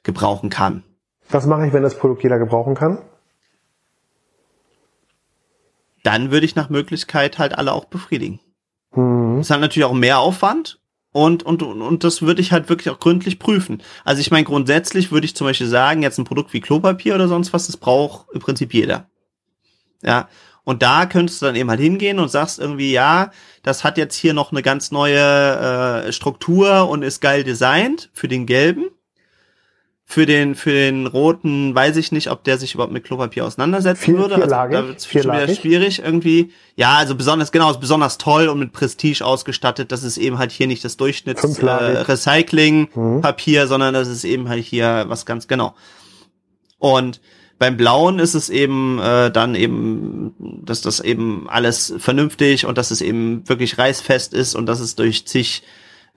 [0.01, 0.84] gebrauchen kann.
[1.30, 2.97] Was mache ich, wenn das Produkt jeder gebrauchen kann?
[6.04, 8.39] Dann würde ich nach Möglichkeit halt alle auch befriedigen.
[8.95, 9.38] Mhm.
[9.38, 10.80] Das ist halt natürlich auch mehr Aufwand
[11.14, 13.82] und, und, und das würde ich halt wirklich auch gründlich prüfen.
[14.04, 17.28] Also ich meine, grundsätzlich würde ich zum Beispiel sagen, jetzt ein Produkt wie Klopapier oder
[17.28, 19.10] sonst was, das braucht im Prinzip jeder.
[20.01, 20.28] Ja.
[20.66, 23.32] Und da könntest du dann eben halt hingehen und sagst irgendwie, ja,
[23.64, 28.30] das hat jetzt hier noch eine ganz neue äh, Struktur und ist geil designt für
[28.30, 28.86] den gelben.
[30.06, 34.04] Für den, für den roten weiß ich nicht, ob der sich überhaupt mit Klopapier auseinandersetzen
[34.04, 34.36] Vier, würde.
[34.36, 36.51] Also, da wird es schon wieder schwierig irgendwie.
[36.76, 39.91] Ja, also besonders, genau, ist besonders toll und mit Prestige ausgestattet.
[39.91, 43.68] Das ist eben halt hier nicht das Durchschnitts äh, Recycling-Papier, mhm.
[43.68, 45.74] sondern das ist eben halt hier was ganz genau.
[46.80, 47.22] Und
[47.64, 50.36] beim Blauen ist es eben äh, dann eben,
[50.66, 54.95] dass das eben alles vernünftig und dass es eben wirklich reißfest ist und dass es
[54.95, 55.64] durch zig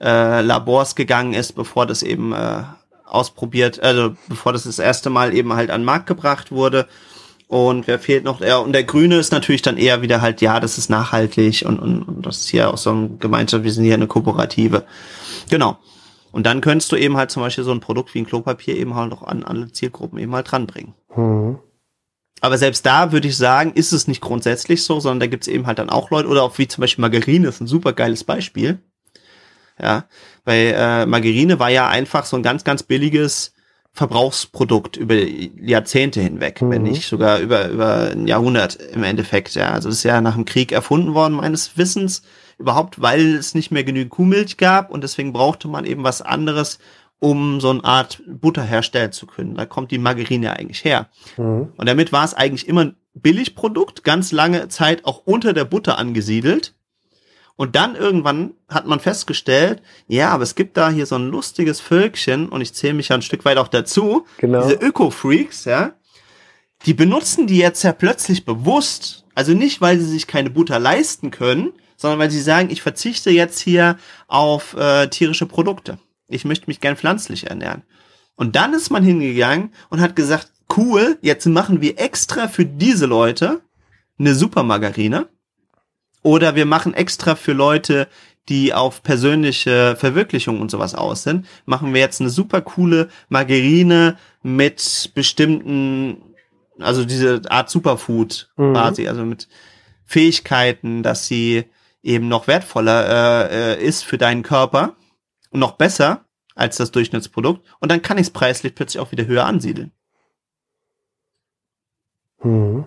[0.01, 2.63] äh, Labors gegangen ist, bevor das eben äh,
[3.07, 6.87] ausprobiert, also bevor das das erste Mal eben halt an den Markt gebracht wurde.
[7.47, 8.41] Und wer fehlt noch?
[8.41, 11.79] Ja, und der Grüne ist natürlich dann eher wieder halt, ja, das ist nachhaltig und,
[11.79, 14.83] und, und das ist hier auch so ein Gemeinschaft, wir sind hier eine Kooperative.
[15.49, 15.77] Genau.
[16.31, 18.95] Und dann könntest du eben halt zum Beispiel so ein Produkt wie ein Klopapier eben
[18.95, 20.93] halt auch an alle Zielgruppen eben halt dranbringen.
[21.15, 21.59] Mhm.
[22.41, 25.47] Aber selbst da würde ich sagen, ist es nicht grundsätzlich so, sondern da gibt es
[25.47, 28.23] eben halt dann auch Leute, oder auch wie zum Beispiel Margarine ist ein super geiles
[28.23, 28.79] Beispiel.
[29.81, 30.05] Ja,
[30.45, 33.53] weil äh, Margarine war ja einfach so ein ganz, ganz billiges
[33.97, 36.69] Verbrauchsprodukt über Jahrzehnte hinweg, mhm.
[36.69, 39.55] wenn nicht sogar über, über ein Jahrhundert im Endeffekt.
[39.55, 42.21] Ja, also es ist ja nach dem Krieg erfunden worden, meines Wissens.
[42.59, 46.79] Überhaupt, weil es nicht mehr genügend Kuhmilch gab und deswegen brauchte man eben was anderes,
[47.19, 49.55] um so eine Art Butter herstellen zu können.
[49.55, 51.09] Da kommt die Margarine eigentlich her.
[51.37, 51.69] Mhm.
[51.75, 55.97] Und damit war es eigentlich immer ein Billigprodukt, ganz lange Zeit auch unter der Butter
[55.97, 56.75] angesiedelt.
[57.57, 61.81] Und dann irgendwann hat man festgestellt, ja, aber es gibt da hier so ein lustiges
[61.81, 64.25] Völkchen und ich zähle mich ja ein Stück weit auch dazu.
[64.37, 64.61] Genau.
[64.61, 65.93] Diese Öko-Freaks, ja.
[66.85, 69.25] Die benutzen die jetzt ja plötzlich bewusst.
[69.33, 73.31] Also nicht, weil sie sich keine Butter leisten können, sondern weil sie sagen, ich verzichte
[73.31, 73.97] jetzt hier
[74.27, 75.97] auf äh, tierische Produkte.
[76.27, 77.81] Ich möchte mich gern pflanzlich ernähren.
[78.35, 83.07] Und dann ist man hingegangen und hat gesagt, cool, jetzt machen wir extra für diese
[83.07, 83.61] Leute
[84.19, 85.27] eine Supermargarine.
[86.27, 88.09] Oder wir machen extra für Leute,
[88.49, 94.17] die auf persönliche Verwirklichung und sowas aus sind, machen wir jetzt eine super coole Margarine
[94.43, 96.35] mit bestimmten,
[96.79, 98.73] also diese Art Superfood mhm.
[98.73, 99.47] quasi, also mit
[100.03, 101.63] Fähigkeiten, dass sie
[102.03, 104.97] eben noch wertvoller äh, ist für deinen Körper
[105.51, 106.25] und noch besser
[106.55, 109.93] als das Durchschnittsprodukt und dann kann ich es preislich plötzlich auch wieder höher ansiedeln.
[112.43, 112.83] Mhm.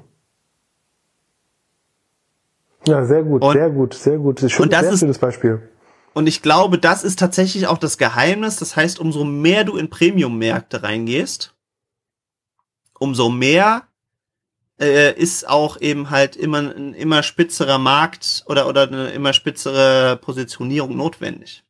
[2.86, 4.42] Ja, sehr gut, und, sehr gut, sehr gut.
[4.42, 5.68] Ist und das sehr ist, schönes Beispiel.
[6.12, 8.56] Und ich glaube, das ist tatsächlich auch das Geheimnis.
[8.56, 11.54] Das heißt, umso mehr du in Premium-Märkte reingehst,
[12.98, 13.82] umso mehr
[14.80, 20.16] äh, ist auch eben halt immer ein immer spitzerer Markt oder, oder eine immer spitzere
[20.16, 21.64] Positionierung notwendig.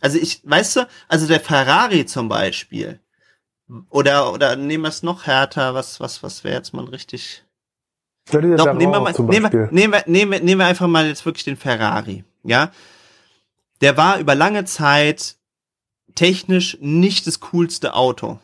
[0.00, 3.00] Also ich, weißt du, also der Ferrari zum Beispiel,
[3.88, 7.45] oder, oder nehmen wir es noch härter, was, was, was wäre jetzt mal richtig
[8.30, 11.24] doch, nehmen wir, mal, nehmen, wir, nehmen, wir, nehmen, wir, nehmen wir einfach mal jetzt
[11.24, 12.24] wirklich den Ferrari.
[12.42, 12.70] Ja,
[13.80, 15.36] der war über lange Zeit
[16.14, 18.40] technisch nicht das coolste Auto.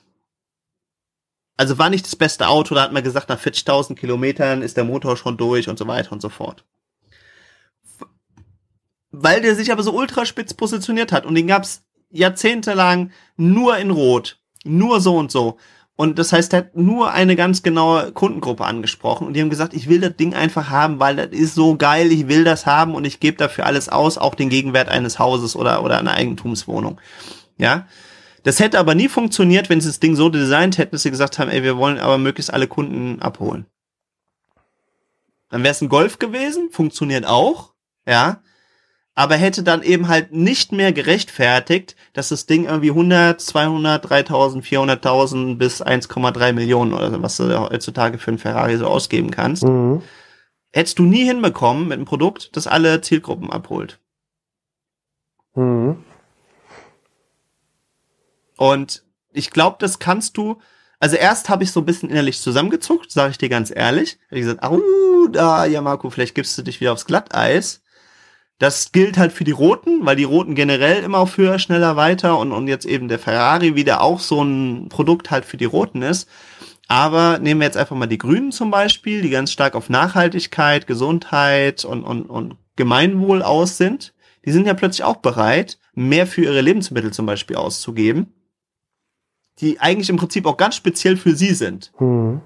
[1.57, 4.85] Also war nicht das beste Auto, da hat man gesagt, nach 40.000 Kilometern ist der
[4.85, 6.65] Motor schon durch und so weiter und so fort.
[9.11, 14.41] Weil der sich aber so ultraspitz positioniert hat und den gab's jahrzehntelang nur in Rot,
[14.65, 15.59] nur so und so.
[16.03, 19.73] Und das heißt, er hat nur eine ganz genaue Kundengruppe angesprochen und die haben gesagt,
[19.73, 22.97] ich will das Ding einfach haben, weil das ist so geil, ich will das haben
[22.97, 27.01] und ich gebe dafür alles aus, auch den Gegenwert eines Hauses oder, oder einer Eigentumswohnung.
[27.57, 27.87] Ja.
[28.43, 31.39] Das hätte aber nie funktioniert, wenn sie das Ding so designt hätten, dass sie gesagt
[31.39, 33.67] haben, ey, wir wollen aber möglichst alle Kunden abholen.
[35.51, 37.75] Dann wäre es ein Golf gewesen, funktioniert auch,
[38.09, 38.43] ja
[39.15, 44.65] aber hätte dann eben halt nicht mehr gerechtfertigt, dass das Ding irgendwie 100, 200, 3000,
[44.65, 49.65] 400.000 bis 1,3 Millionen oder so, was du heutzutage für einen Ferrari so ausgeben kannst.
[49.65, 50.03] Mhm.
[50.73, 53.99] Hättest du nie hinbekommen mit einem Produkt, das alle Zielgruppen abholt.
[55.55, 56.03] Mhm.
[58.57, 60.59] Und ich glaube, das kannst du.
[61.01, 64.19] Also erst habe ich so ein bisschen innerlich zusammengezuckt, sage ich dir ganz ehrlich.
[64.31, 64.81] Hab ich gesagt, au,
[65.31, 67.83] da, ja Marco, vielleicht gibst du dich wieder aufs Glatteis.
[68.63, 72.39] Das gilt halt für die Roten, weil die Roten generell immer auf höher, schneller, weiter
[72.39, 76.01] und, und jetzt eben der Ferrari wieder auch so ein Produkt halt für die Roten
[76.01, 76.29] ist.
[76.87, 80.87] Aber nehmen wir jetzt einfach mal die Grünen zum Beispiel, die ganz stark auf Nachhaltigkeit,
[80.87, 84.15] Gesundheit und, und, und Gemeinwohl aus sind.
[84.45, 88.33] Die sind ja plötzlich auch bereit, mehr für ihre Lebensmittel zum Beispiel auszugeben,
[89.59, 91.93] die eigentlich im Prinzip auch ganz speziell für sie sind.
[91.99, 92.43] Mhm.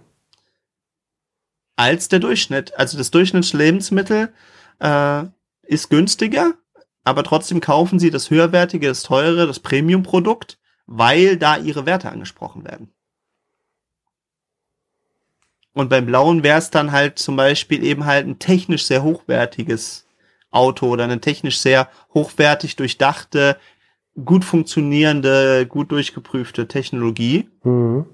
[1.76, 2.74] Als der Durchschnitt.
[2.78, 4.32] Also das Durchschnittslebensmittel
[4.78, 5.24] äh,
[5.66, 6.54] ist günstiger,
[7.04, 12.64] aber trotzdem kaufen sie das höherwertige, das teure, das Premium-Produkt, weil da ihre Werte angesprochen
[12.64, 12.92] werden.
[15.72, 20.06] Und beim Blauen wäre es dann halt zum Beispiel eben halt ein technisch sehr hochwertiges
[20.50, 23.58] Auto oder eine technisch sehr hochwertig durchdachte,
[24.24, 27.50] gut funktionierende, gut durchgeprüfte Technologie.
[27.62, 28.06] Mhm.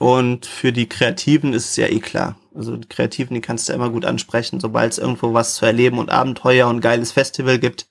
[0.00, 2.36] Und für die Kreativen ist es ja eh klar.
[2.54, 5.98] Also die Kreativen, die kannst du immer gut ansprechen, sobald es irgendwo was zu erleben
[5.98, 7.88] und Abenteuer und geiles Festival gibt.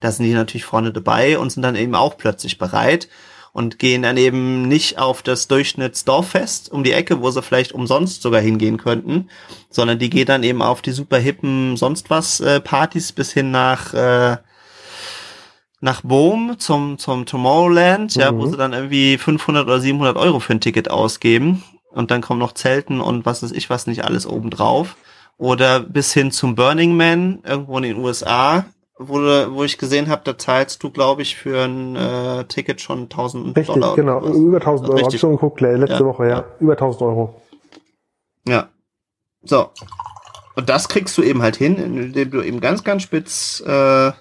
[0.00, 3.08] Da sind die natürlich vorne dabei und sind dann eben auch plötzlich bereit
[3.52, 8.22] und gehen dann eben nicht auf das Durchschnittsdorffest um die Ecke, wo sie vielleicht umsonst
[8.22, 9.28] sogar hingehen könnten,
[9.70, 13.50] sondern die gehen dann eben auf die super hippen sonst was äh, Partys bis hin
[13.50, 14.38] nach äh,
[15.80, 18.20] nach Boom zum zum Tomorrowland, mhm.
[18.20, 18.50] ja, wo mhm.
[18.50, 22.52] sie dann irgendwie 500 oder 700 Euro für ein Ticket ausgeben und dann kommen noch
[22.52, 24.96] Zelten und was weiß ich was nicht alles obendrauf.
[25.38, 28.64] Oder bis hin zum Burning Man irgendwo in den USA,
[28.98, 33.02] wo, wo ich gesehen habe, da zahlst du, glaube ich, für ein äh, Ticket schon
[33.04, 33.96] 1000 Richtig, Dollar.
[33.96, 34.98] genau, über 1000 Euro.
[34.98, 35.14] Richtig.
[35.14, 36.30] Hab schon geguckt, letzte ja, Woche, ja.
[36.30, 36.44] ja.
[36.60, 37.42] Über 1000 Euro.
[38.46, 38.68] Ja.
[39.42, 39.70] So.
[40.54, 44.12] Und das kriegst du eben halt hin, indem du eben ganz, ganz spitz äh,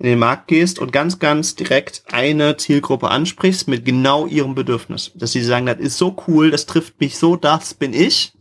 [0.00, 5.12] in den Markt gehst und ganz, ganz direkt eine Zielgruppe ansprichst mit genau ihrem Bedürfnis.
[5.14, 8.32] Dass sie sagen, das ist so cool, das trifft mich so, das bin ich.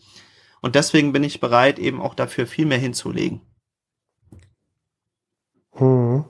[0.62, 3.42] Und deswegen bin ich bereit, eben auch dafür viel mehr hinzulegen.
[5.74, 6.24] Hm.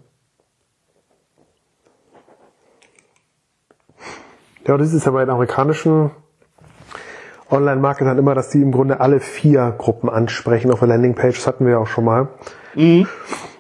[4.65, 6.09] Ja, das ist ja bei den amerikanischen
[7.51, 11.36] Online-Marketern immer, dass die im Grunde alle vier Gruppen ansprechen auf der Landingpage.
[11.36, 12.30] Das hatten wir ja auch schon mal.
[12.73, 13.07] Mhm.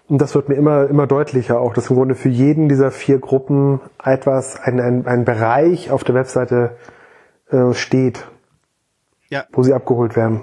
[0.09, 3.19] Und das wird mir immer, immer deutlicher auch, dass im Grunde für jeden dieser vier
[3.19, 6.77] Gruppen etwas, ein, ein, ein Bereich auf der Webseite
[7.51, 8.25] äh, steht,
[9.29, 9.45] ja.
[9.51, 10.41] wo sie abgeholt werden.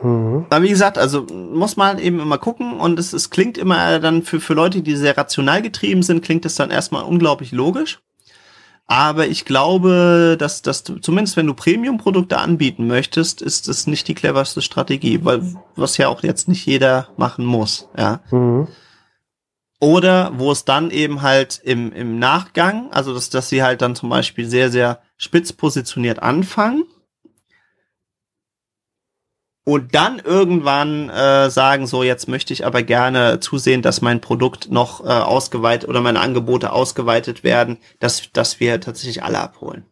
[0.00, 0.46] Mhm.
[0.48, 4.22] Aber wie gesagt, also muss man eben immer gucken und es, es klingt immer dann
[4.22, 8.00] für, für Leute, die sehr rational getrieben sind, klingt es dann erstmal unglaublich logisch.
[8.88, 14.06] Aber ich glaube, dass, dass du, zumindest wenn du Premium-Produkte anbieten möchtest, ist das nicht
[14.06, 15.42] die cleverste Strategie, weil
[15.74, 18.20] was ja auch jetzt nicht jeder machen muss, ja.
[18.30, 18.68] Mhm.
[19.78, 23.94] Oder wo es dann eben halt im, im Nachgang, also dass, dass sie halt dann
[23.94, 26.84] zum Beispiel sehr, sehr spitz positioniert anfangen
[29.68, 34.70] und dann irgendwann äh, sagen, so jetzt möchte ich aber gerne zusehen, dass mein Produkt
[34.70, 39.84] noch äh, ausgeweitet oder meine Angebote ausgeweitet werden, dass, dass wir tatsächlich alle abholen.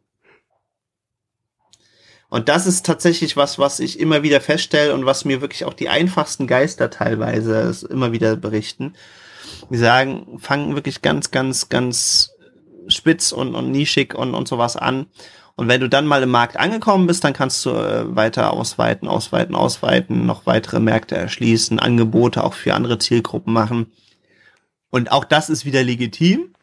[2.29, 5.75] Und das ist tatsächlich was, was ich immer wieder feststelle und was mir wirklich auch
[5.75, 8.95] die einfachsten Geister teilweise immer wieder berichten.
[9.70, 12.31] Die sagen, fangen wirklich ganz, ganz, ganz
[12.87, 15.07] spitz und, und nischig und, und sowas an.
[15.57, 19.07] Und wenn du dann mal im Markt angekommen bist, dann kannst du äh, weiter ausweiten,
[19.07, 23.93] ausweiten, ausweiten, noch weitere Märkte erschließen, Angebote auch für andere Zielgruppen machen.
[24.91, 26.55] Und auch das ist wieder legitim,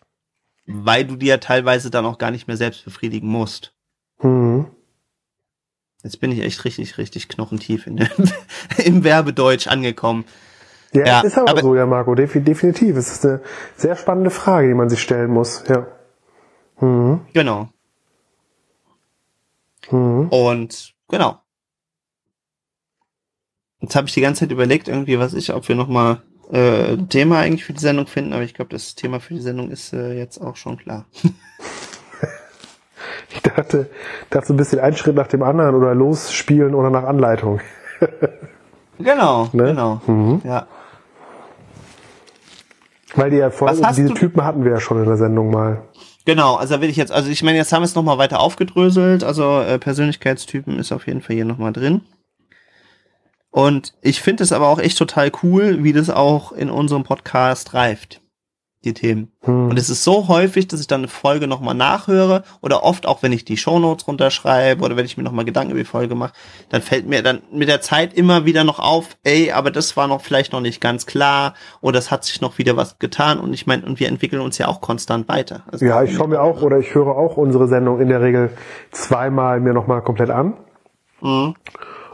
[0.66, 3.74] weil du dir teilweise dann auch gar nicht mehr selbst befriedigen musst.
[4.22, 4.68] Mhm.
[6.04, 7.98] Jetzt bin ich echt richtig, richtig knochentief in,
[8.84, 10.26] im Werbedeutsch angekommen.
[10.94, 12.98] Ja, ja ist aber, aber, so, ja, Marco, definitiv.
[12.98, 13.42] Es ist eine
[13.78, 15.88] sehr spannende Frage, die man sich stellen muss, ja.
[16.80, 17.22] Mhm.
[17.34, 17.70] Genau.
[19.90, 20.28] Mhm.
[20.30, 21.40] Und genau.
[23.80, 26.22] Jetzt habe ich die ganze Zeit überlegt, irgendwie, was ich, ob wir nochmal
[26.52, 29.42] äh, ein Thema eigentlich für die Sendung finden, aber ich glaube, das Thema für die
[29.42, 31.06] Sendung ist äh, jetzt auch schon klar.
[33.34, 33.90] ich dachte,
[34.30, 37.62] dachte ein bisschen ein Schritt nach dem anderen oder losspielen oder nach Anleitung.
[39.00, 39.64] genau, ne?
[39.64, 40.02] genau.
[40.06, 40.42] Mhm.
[40.44, 40.68] Ja.
[43.16, 45.84] Weil die ja vorhin, diese Typen hatten wir ja schon in der Sendung mal.
[46.26, 49.24] Genau, also will ich jetzt, also ich meine, jetzt haben wir es nochmal weiter aufgedröselt,
[49.24, 52.02] also äh, Persönlichkeitstypen ist auf jeden Fall hier nochmal drin.
[53.50, 57.74] Und ich finde es aber auch echt total cool, wie das auch in unserem Podcast
[57.74, 58.21] reift
[58.84, 59.32] die Themen.
[59.42, 59.70] Hm.
[59.70, 63.22] Und es ist so häufig, dass ich dann eine Folge nochmal nachhöre oder oft auch,
[63.22, 66.34] wenn ich die Shownotes runterschreibe oder wenn ich mir nochmal Gedanken über die Folge mache,
[66.70, 70.08] dann fällt mir dann mit der Zeit immer wieder noch auf, ey, aber das war
[70.08, 73.54] noch vielleicht noch nicht ganz klar oder es hat sich noch wieder was getan und
[73.54, 75.64] ich meine, und wir entwickeln uns ja auch konstant weiter.
[75.72, 78.50] Also ja, ich schaue mir auch oder ich höre auch unsere Sendung in der Regel
[78.92, 80.54] zweimal mir nochmal komplett an.
[81.22, 81.54] Mhm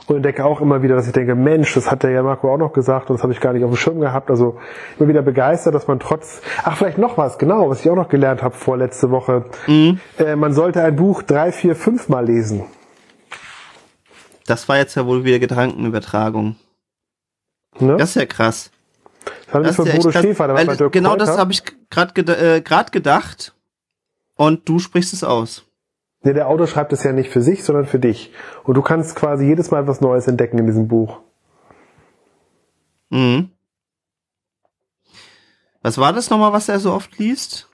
[0.07, 2.57] und entdecke auch immer wieder, dass ich denke, Mensch, das hat der ja Marco auch
[2.57, 4.29] noch gesagt und das habe ich gar nicht auf dem Schirm gehabt.
[4.29, 4.57] Also
[4.97, 8.09] immer wieder begeistert, dass man trotz, ach vielleicht noch was, genau, was ich auch noch
[8.09, 9.45] gelernt habe vorletzte Woche.
[9.67, 9.99] Mhm.
[10.17, 12.63] Äh, man sollte ein Buch drei, vier, fünf Mal lesen.
[14.45, 16.55] Das war jetzt ja wohl wieder Gedankenübertragung.
[17.79, 17.97] Ne?
[17.97, 18.71] Das ist ja krass.
[19.47, 21.25] Das habe ich von Bodo Schäfer, weil, Dirk Genau Kräuter.
[21.25, 23.53] das habe ich gerade äh, grad gedacht
[24.35, 25.66] und du sprichst es aus.
[26.27, 28.33] Nee, der Autor schreibt es ja nicht für sich, sondern für dich.
[28.65, 31.21] Und du kannst quasi jedes Mal was Neues entdecken in diesem Buch.
[33.09, 33.51] Mhm.
[35.81, 37.69] Was war das nochmal, was er so oft liest?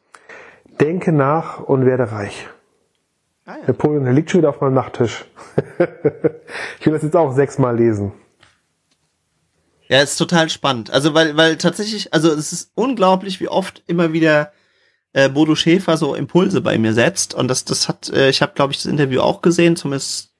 [0.79, 2.47] Denke nach und werde reich.
[3.47, 3.69] Ah, ja.
[3.69, 5.25] Napoleon, der liegt schon wieder auf meinem Nachttisch.
[6.79, 8.11] ich will das jetzt auch sechsmal lesen.
[9.87, 10.91] Ja, ist total spannend.
[10.91, 14.51] Also, weil, weil tatsächlich, also es ist unglaublich, wie oft immer wieder
[15.13, 17.33] äh, Bodo Schäfer so Impulse bei mir setzt.
[17.33, 20.33] Und das, das hat, äh, ich habe, glaube ich, das Interview auch gesehen, zumindest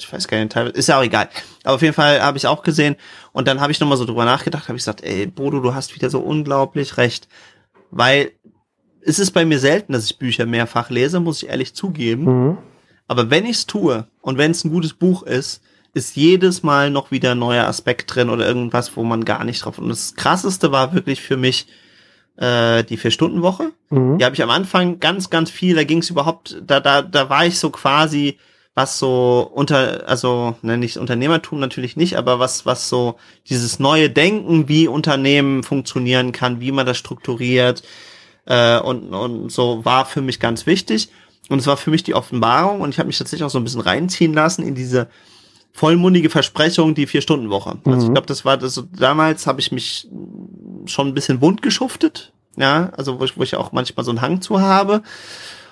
[0.00, 1.28] ich weiß gar nicht, ist ja auch egal.
[1.64, 2.96] Aber auf jeden Fall habe ich auch gesehen
[3.32, 5.94] und dann habe ich nochmal so drüber nachgedacht, habe ich gesagt, ey, Bodo, du hast
[5.94, 7.28] wieder so unglaublich recht.
[7.90, 8.32] Weil
[9.02, 12.24] es ist bei mir selten, dass ich Bücher mehrfach lese, muss ich ehrlich zugeben.
[12.24, 12.58] Mhm.
[13.06, 15.62] Aber wenn ich es tue und wenn es ein gutes Buch ist,
[15.94, 19.64] ist jedes Mal noch wieder ein neuer Aspekt drin oder irgendwas, wo man gar nicht
[19.64, 19.78] drauf.
[19.78, 21.66] Und das krasseste war wirklich für mich,
[22.38, 23.72] äh, die Vier-Stunden-Woche.
[23.90, 24.18] Mhm.
[24.18, 27.28] Die habe ich am Anfang ganz, ganz viel, da ging es überhaupt, da, da, da
[27.28, 28.38] war ich so quasi,
[28.74, 33.16] was so unter, also ne, nicht Unternehmertum natürlich nicht, aber was, was so
[33.48, 37.82] dieses neue Denken, wie Unternehmen funktionieren kann, wie man das strukturiert
[38.46, 41.08] äh, und, und so war für mich ganz wichtig.
[41.48, 43.64] Und es war für mich die Offenbarung und ich habe mich tatsächlich auch so ein
[43.64, 45.08] bisschen reinziehen lassen in diese
[45.72, 47.78] vollmundige Versprechung, die Vier-Stunden-Woche.
[47.84, 48.02] Also mhm.
[48.04, 50.08] ich glaube, das war das, damals habe ich mich
[50.88, 54.20] schon ein bisschen wund geschuftet, ja, also wo ich, wo ich auch manchmal so einen
[54.20, 55.02] Hang zu habe.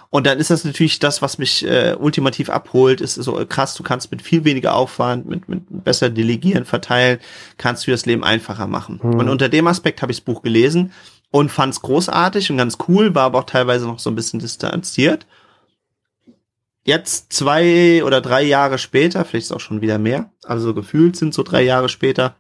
[0.08, 3.82] Und dann ist das natürlich das, was mich äh, ultimativ abholt, ist so krass, du
[3.82, 7.18] kannst mit viel weniger Aufwand, mit, mit besser delegieren, verteilen,
[7.58, 9.00] kannst du das Leben einfacher machen.
[9.02, 9.14] Mhm.
[9.18, 10.92] Und unter dem Aspekt habe ich das Buch gelesen
[11.30, 14.40] und fand es großartig und ganz cool, war aber auch teilweise noch so ein bisschen
[14.40, 15.26] distanziert.
[16.84, 21.34] Jetzt zwei oder drei Jahre später, vielleicht ist auch schon wieder mehr, also gefühlt sind
[21.34, 22.36] so drei Jahre später,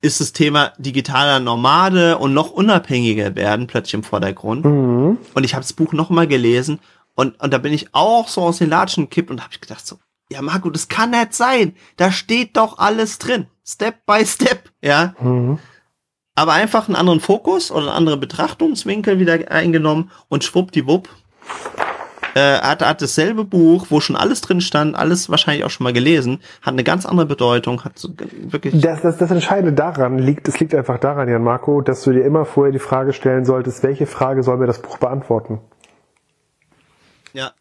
[0.00, 4.64] ist das Thema digitaler Nomade und noch unabhängiger werden plötzlich im Vordergrund.
[4.64, 5.18] Mhm.
[5.34, 6.80] Und ich habe das Buch noch mal gelesen
[7.14, 9.86] und, und da bin ich auch so aus den Latschen gekippt und habe ich gedacht
[9.86, 9.98] so,
[10.30, 11.74] Ja, Marco, das kann nicht sein.
[11.96, 13.46] Da steht doch alles drin.
[13.66, 15.14] Step by Step, ja.
[15.20, 15.58] Mhm.
[16.34, 21.08] Aber einfach einen anderen Fokus oder einen anderen Betrachtungswinkel wieder eingenommen und schwuppdiwupp
[22.34, 25.92] äh, hat, hat dasselbe Buch, wo schon alles drin stand, alles wahrscheinlich auch schon mal
[25.92, 28.10] gelesen, hat eine ganz andere Bedeutung, hat so
[28.42, 28.80] wirklich.
[28.80, 32.24] Das, das, das Entscheidende daran liegt, es liegt einfach daran, Jan Marco, dass du dir
[32.24, 35.60] immer vorher die Frage stellen solltest, welche Frage soll mir das Buch beantworten?
[37.32, 37.52] Ja.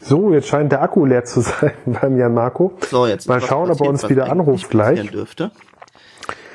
[0.00, 2.72] So, jetzt scheint der Akku leer zu sein beim Jan Marco.
[2.90, 5.10] So, jetzt mal schauen, ob er uns wieder anruft gleich.
[5.10, 5.52] Dürfte.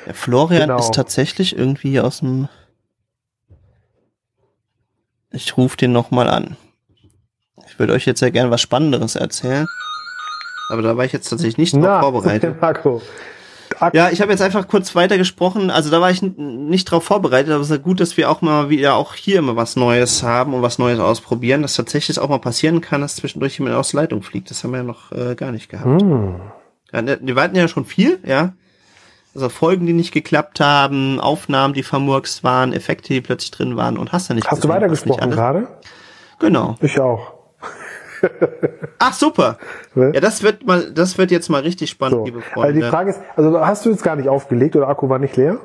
[0.06, 0.78] Der Florian genau.
[0.78, 2.48] ist tatsächlich irgendwie aus dem
[5.30, 6.56] ich rufe den nochmal an.
[7.66, 9.66] Ich würde euch jetzt ja gerne was Spannenderes erzählen.
[10.70, 12.56] Aber da war ich jetzt tatsächlich nicht drauf vorbereitet.
[12.60, 13.02] Marco.
[13.92, 15.70] Ja, ich habe jetzt einfach kurz weitergesprochen.
[15.70, 18.70] Also da war ich nicht drauf vorbereitet, aber es ist gut, dass wir auch mal
[18.70, 22.38] wieder auch hier immer was Neues haben und was Neues ausprobieren, dass tatsächlich auch mal
[22.38, 24.50] passieren kann, dass zwischendurch jemand aus der Leitung fliegt.
[24.50, 26.02] Das haben wir ja noch äh, gar nicht gehabt.
[26.02, 26.40] Mm.
[26.92, 28.54] Ja, ne, wir hatten ja schon viel, ja.
[29.34, 33.98] Also Folgen, die nicht geklappt haben, Aufnahmen, die vermurkst waren, Effekte, die plötzlich drin waren
[33.98, 34.46] und hast du nicht.
[34.46, 35.68] Hast gesehen, du weitergesprochen gerade?
[36.38, 36.76] Genau.
[36.80, 37.34] Ich auch.
[38.98, 39.58] Ach super.
[39.94, 40.12] Ne?
[40.14, 42.24] Ja, das wird mal, das wird jetzt mal richtig spannend, so.
[42.24, 42.68] liebe Freunde.
[42.68, 45.36] Also die Frage ist, also hast du jetzt gar nicht aufgelegt oder Akku war nicht
[45.36, 45.60] leer?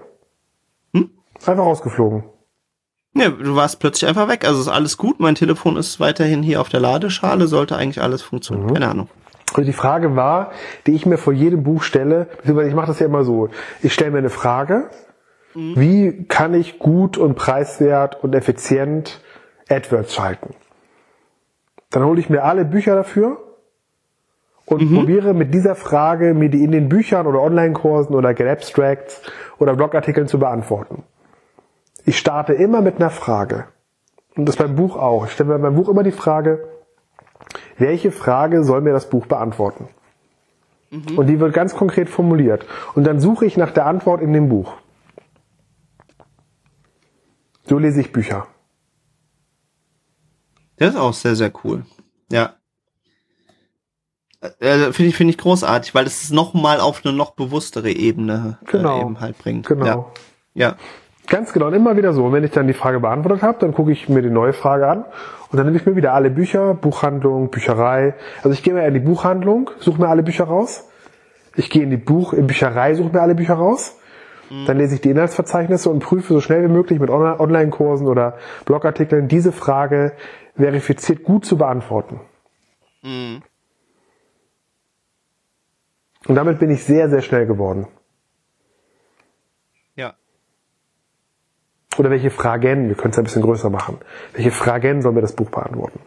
[0.93, 1.09] Hm?
[1.45, 2.25] Einfach rausgeflogen.
[3.15, 4.45] Ja, du warst plötzlich einfach weg.
[4.45, 5.19] Also ist alles gut.
[5.19, 8.67] Mein Telefon ist weiterhin hier auf der Ladeschale, sollte eigentlich alles funktionieren.
[8.67, 8.73] Mhm.
[8.73, 9.09] Keine Ahnung.
[9.49, 10.51] Also die Frage war,
[10.87, 13.49] die ich mir vor jedem Buch stelle, beziehungsweise ich mache das ja immer so,
[13.81, 14.89] ich stelle mir eine Frage,
[15.53, 15.73] mhm.
[15.75, 19.21] wie kann ich gut und preiswert und effizient
[19.69, 20.55] AdWords schalten?
[21.91, 23.37] Dann hole ich mir alle Bücher dafür
[24.65, 24.95] und mhm.
[24.95, 29.21] probiere mit dieser Frage mir die in den Büchern oder Online-Kursen oder Get Abstracts
[29.59, 31.03] oder Blogartikeln zu beantworten.
[32.05, 33.65] Ich starte immer mit einer Frage.
[34.35, 35.25] Und das beim Buch auch.
[35.25, 36.67] Ich stelle mir beim Buch immer die Frage,
[37.77, 39.87] welche Frage soll mir das Buch beantworten?
[40.91, 41.17] Mhm.
[41.17, 42.65] Und die wird ganz konkret formuliert.
[42.95, 44.73] Und dann suche ich nach der Antwort in dem Buch.
[47.65, 48.47] So lese ich Bücher.
[50.77, 51.85] Das ist auch sehr, sehr cool.
[52.31, 52.53] Ja.
[54.59, 58.57] Äh, Finde ich, finde ich großartig, weil es es nochmal auf eine noch bewusstere Ebene
[58.61, 58.97] äh, genau.
[58.97, 59.65] äh, eben halt bringt.
[59.65, 60.11] Genau.
[60.53, 60.69] Ja.
[60.69, 60.75] ja.
[61.27, 62.25] Ganz genau, und immer wieder so.
[62.25, 64.89] Und wenn ich dann die Frage beantwortet habe, dann gucke ich mir die neue Frage
[64.89, 65.05] an
[65.53, 68.15] und dann nehme ich mir wieder alle Bücher, Buchhandlung, Bücherei.
[68.37, 70.89] Also ich gehe mal in die Buchhandlung, suche mir alle Bücher raus.
[71.55, 73.95] Ich gehe in die Buch, in Bücherei, suche mir alle Bücher raus.
[74.49, 74.65] Mhm.
[74.65, 79.27] Dann lese ich die Inhaltsverzeichnisse und prüfe so schnell wie möglich mit Online-Kursen oder Blogartikeln
[79.27, 80.13] diese Frage
[80.55, 82.19] verifiziert gut zu beantworten.
[83.03, 83.43] Mhm.
[86.27, 87.87] Und damit bin ich sehr, sehr schnell geworden.
[91.97, 93.97] Oder welche Fragen, wir können es ein bisschen größer machen,
[94.33, 95.99] welche Fragen soll mir das Buch beantworten?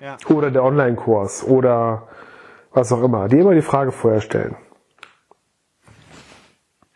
[0.00, 0.16] Ja.
[0.28, 2.08] Oder der Online-Kurs oder
[2.72, 3.28] was auch immer.
[3.28, 4.56] Die immer die Frage vorher stellen.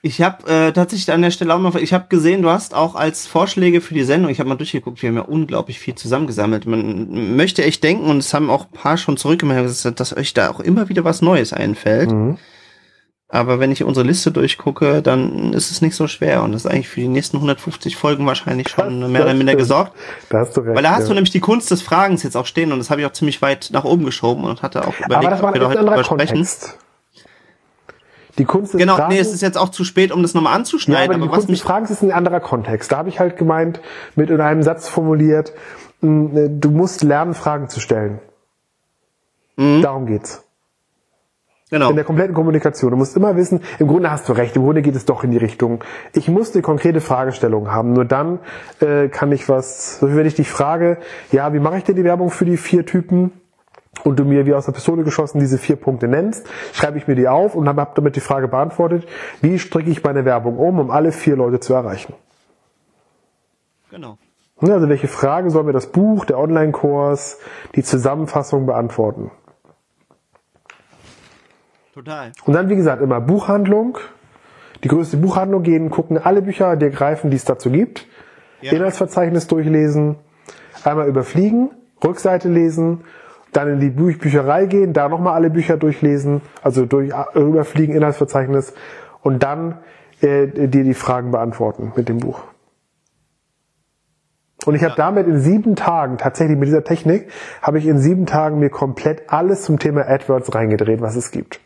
[0.02, 2.94] Ich habe äh, tatsächlich an der Stelle auch noch, ich habe gesehen, du hast auch
[2.94, 6.64] als Vorschläge für die Sendung, ich habe mal durchgeguckt, wir haben ja unglaublich viel zusammengesammelt.
[6.64, 10.50] Man möchte echt denken, und es haben auch ein paar schon zurückgemeldet, dass euch da
[10.50, 12.10] auch immer wieder was Neues einfällt.
[12.10, 12.38] Mhm.
[13.32, 16.42] Aber wenn ich unsere Liste durchgucke, dann ist es nicht so schwer.
[16.42, 19.54] Und das ist eigentlich für die nächsten 150 Folgen wahrscheinlich schon das, mehr oder minder
[19.54, 19.92] gesorgt.
[20.30, 20.74] Da hast du recht.
[20.74, 21.08] Weil da hast ja.
[21.08, 22.72] du nämlich die Kunst des Fragens jetzt auch stehen.
[22.72, 25.30] Und das habe ich auch ziemlich weit nach oben geschoben und hatte auch überlegt, Aber
[25.30, 26.46] das war ob wir heute drüber sprechen.
[28.36, 30.54] Die Kunst des genau, Fragens, nee, es ist jetzt auch zu spät, um das nochmal
[30.54, 31.12] anzuschneiden.
[31.12, 32.90] Ja, aber, aber die Kunst des Fragens ist ein anderer Kontext.
[32.90, 33.80] Da habe ich halt gemeint,
[34.16, 35.52] mit in einem Satz formuliert,
[36.00, 38.18] hm, du musst lernen, Fragen zu stellen.
[39.56, 39.82] Mhm.
[39.82, 40.42] Darum geht's.
[41.70, 41.90] Genau.
[41.90, 42.90] In der kompletten Kommunikation.
[42.90, 45.30] Du musst immer wissen, im Grunde hast du recht, im Grunde geht es doch in
[45.30, 45.84] die Richtung.
[46.14, 47.92] Ich muss eine konkrete Fragestellung haben.
[47.92, 48.40] Nur dann
[48.80, 50.98] äh, kann ich was, wenn ich dich frage,
[51.30, 53.32] ja, wie mache ich denn die Werbung für die vier Typen?
[54.04, 57.16] Und du mir wie aus der Pistole geschossen diese vier Punkte nennst, schreibe ich mir
[57.16, 59.06] die auf und habe damit die Frage beantwortet,
[59.42, 62.14] wie stricke ich meine Werbung um, um alle vier Leute zu erreichen.
[63.90, 64.16] Genau.
[64.60, 67.38] Also welche Frage soll mir das Buch, der Online-Kurs,
[67.74, 69.30] die Zusammenfassung beantworten?
[71.94, 72.32] Total.
[72.44, 73.98] Und dann, wie gesagt, immer Buchhandlung,
[74.84, 78.06] die größte Buchhandlung gehen, gucken alle Bücher dir greifen, die es dazu gibt,
[78.60, 78.72] ja.
[78.72, 80.16] Inhaltsverzeichnis durchlesen,
[80.84, 81.70] einmal überfliegen,
[82.02, 83.04] Rückseite lesen,
[83.52, 87.94] dann in die Bü Bücherei gehen, da nochmal alle Bücher durchlesen, also durch äh, überfliegen,
[87.96, 88.72] Inhaltsverzeichnis
[89.22, 89.78] und dann
[90.20, 92.42] äh, dir die Fragen beantworten mit dem Buch.
[94.66, 97.30] Und ich habe damit in sieben Tagen, tatsächlich mit dieser Technik,
[97.62, 101.60] habe ich in sieben Tagen mir komplett alles zum Thema AdWords reingedreht, was es gibt.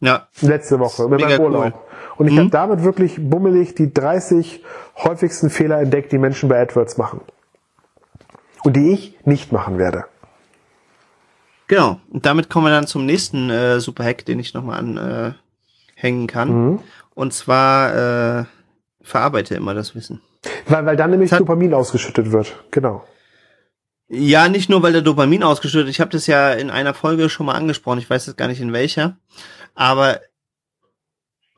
[0.00, 0.28] Ja.
[0.40, 1.64] Letzte Woche, mit meinem Urlaub.
[1.64, 1.72] Cool.
[2.18, 2.38] Und ich mhm.
[2.40, 4.62] habe damit wirklich bummelig die 30
[4.96, 7.20] häufigsten Fehler entdeckt, die Menschen bei AdWords machen.
[8.64, 10.04] Und die ich nicht machen werde.
[11.68, 12.00] Genau.
[12.10, 16.48] Und damit kommen wir dann zum nächsten äh, Superhack, den ich nochmal anhängen äh, kann.
[16.48, 16.78] Mhm.
[17.14, 18.44] Und zwar äh,
[19.02, 20.20] verarbeite immer das Wissen.
[20.68, 22.54] Weil, weil dann nämlich Dopamin ausgeschüttet wird.
[22.70, 23.04] Genau.
[24.08, 25.88] Ja, nicht nur, weil der Dopamin ausgeschüttet.
[25.88, 27.98] Ich habe das ja in einer Folge schon mal angesprochen.
[27.98, 29.16] Ich weiß jetzt gar nicht in welcher.
[29.76, 30.20] Aber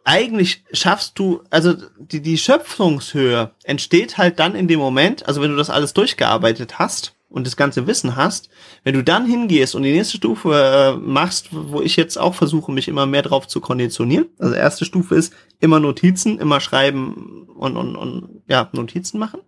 [0.05, 5.51] eigentlich schaffst du, also die, die Schöpfungshöhe entsteht halt dann in dem Moment, also wenn
[5.51, 8.49] du das alles durchgearbeitet hast und das ganze Wissen hast,
[8.85, 12.73] wenn du dann hingehst und die nächste Stufe äh, machst, wo ich jetzt auch versuche,
[12.73, 14.27] mich immer mehr drauf zu konditionieren.
[14.39, 19.41] Also erste Stufe ist immer Notizen, immer schreiben und, und, und ja, Notizen machen.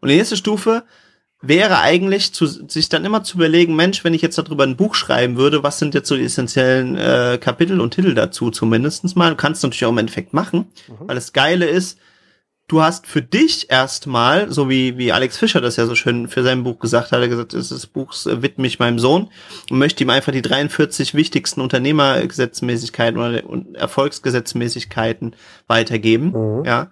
[0.00, 0.84] Und die nächste Stufe
[1.40, 4.94] wäre eigentlich, zu, sich dann immer zu überlegen, Mensch, wenn ich jetzt darüber ein Buch
[4.94, 9.30] schreiben würde, was sind jetzt so die essentiellen äh, Kapitel und Titel dazu zumindestens mal.
[9.30, 11.06] Du kannst natürlich auch im Endeffekt machen, mhm.
[11.06, 11.98] weil das Geile ist,
[12.66, 16.42] du hast für dich erstmal, so wie, wie Alex Fischer das ja so schön für
[16.42, 19.30] sein Buch gesagt hat, er gesagt, das Buch widme ich meinem Sohn
[19.70, 23.42] und möchte ihm einfach die 43 wichtigsten Unternehmergesetzmäßigkeiten oder
[23.74, 25.36] Erfolgsgesetzmäßigkeiten
[25.68, 26.64] weitergeben, mhm.
[26.64, 26.90] ja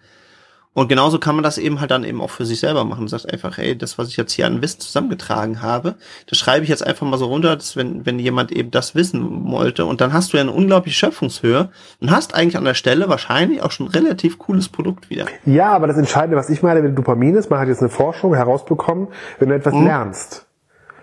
[0.77, 3.01] und genauso kann man das eben halt dann eben auch für sich selber machen.
[3.01, 5.95] Man sagt einfach, ey, das, was ich jetzt hier an Wissen zusammengetragen habe,
[6.29, 9.51] das schreibe ich jetzt einfach mal so runter, dass wenn, wenn jemand eben das wissen
[9.51, 9.87] wollte.
[9.87, 11.71] Und dann hast du ja eine unglaubliche Schöpfungshöhe
[12.03, 15.25] und hast eigentlich an der Stelle wahrscheinlich auch schon ein relativ cooles Produkt wieder.
[15.47, 18.35] Ja, aber das Entscheidende, was ich meine mit Dopamin ist, man hat jetzt eine Forschung
[18.35, 19.09] herausbekommen,
[19.39, 19.85] wenn du etwas mhm.
[19.87, 20.47] lernst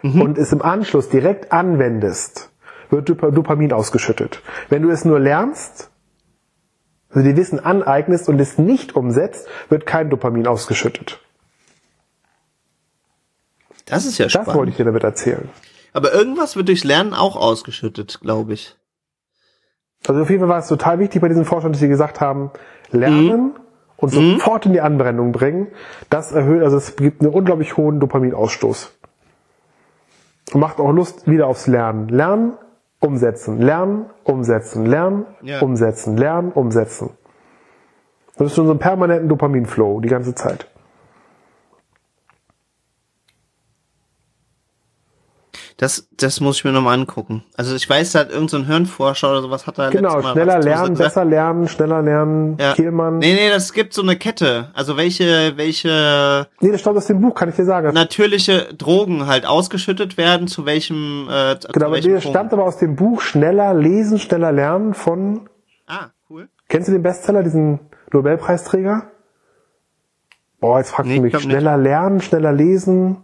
[0.04, 0.22] mhm.
[0.22, 2.52] und es im Anschluss direkt anwendest,
[2.92, 4.44] wird Dopamin ausgeschüttet.
[4.70, 5.90] Wenn du es nur lernst,
[7.14, 11.20] also dir Wissen aneignest und es nicht umsetzt, wird kein Dopamin ausgeschüttet.
[13.86, 14.47] Das ist ja spannend.
[14.47, 15.49] Das wollte ich dir damit erzählen.
[15.93, 18.76] Aber irgendwas wird durchs Lernen auch ausgeschüttet, glaube ich.
[20.07, 22.51] Also auf jeden Fall war es total wichtig bei diesen Forschern, dass sie gesagt haben,
[22.91, 23.51] lernen mhm.
[23.97, 24.34] und mhm.
[24.34, 25.68] sofort in die Anwendung bringen.
[26.09, 28.91] Das erhöht, also es gibt einen unglaublich hohen Dopaminausstoß.
[30.53, 32.09] Und macht auch Lust wieder aufs Lernen.
[32.09, 32.53] Lernen
[33.04, 35.60] umsetzen, lernen, umsetzen, lernen, ja.
[35.60, 37.10] umsetzen, lernen, umsetzen.
[38.38, 40.68] Das ist schon so ein permanenten Dopaminflow die ganze Zeit.
[45.78, 47.44] Das, das muss ich mir nochmal angucken.
[47.58, 50.94] Also ich weiß, da hat irgendein so Hirnforscher oder sowas hat da Genau, schneller lernen,
[50.96, 52.74] besser lernen, schneller lernen, ja.
[52.74, 53.18] Kehlmann.
[53.18, 54.70] Nee, nee, das gibt so eine Kette.
[54.74, 56.48] Also welche, welche...
[56.60, 57.94] Nee, das stammt aus dem Buch, kann ich dir sagen.
[57.94, 61.28] Natürliche Drogen halt ausgeschüttet werden, zu welchem...
[61.30, 64.94] Äh, zu genau, aber welchem das stammt aber aus dem Buch Schneller lesen, schneller lernen
[64.94, 65.50] von...
[65.88, 66.50] Ah, cool.
[66.70, 67.80] Kennst du den Bestseller, diesen
[68.12, 69.12] Nobelpreisträger?
[70.60, 71.38] Boah, jetzt fragst nee, du mich.
[71.38, 71.86] Schneller nicht.
[71.86, 73.24] lernen, schneller lesen...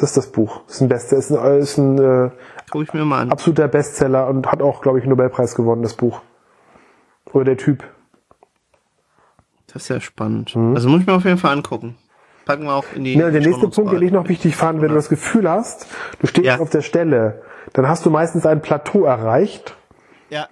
[0.00, 0.62] Das ist das Buch.
[0.66, 2.30] Das ist ein Best, ist ein, ist ein äh,
[2.70, 3.30] Guck ich mir mal an.
[3.30, 6.22] absoluter Bestseller und hat auch, glaube ich, einen Nobelpreis gewonnen, das Buch.
[7.34, 7.84] Oder der Typ.
[9.66, 10.56] Das ist ja spannend.
[10.56, 10.74] Mhm.
[10.74, 11.98] Also muss ich mir auf jeden Fall angucken.
[12.46, 13.14] Packen wir auch in die.
[13.14, 15.86] Ja, der nächste Punkt, den ich noch wichtig fand, wenn du das Gefühl hast,
[16.20, 16.58] du stehst ja.
[16.58, 17.42] auf der Stelle,
[17.74, 19.76] dann hast du meistens ein Plateau erreicht.
[20.30, 20.48] Ja.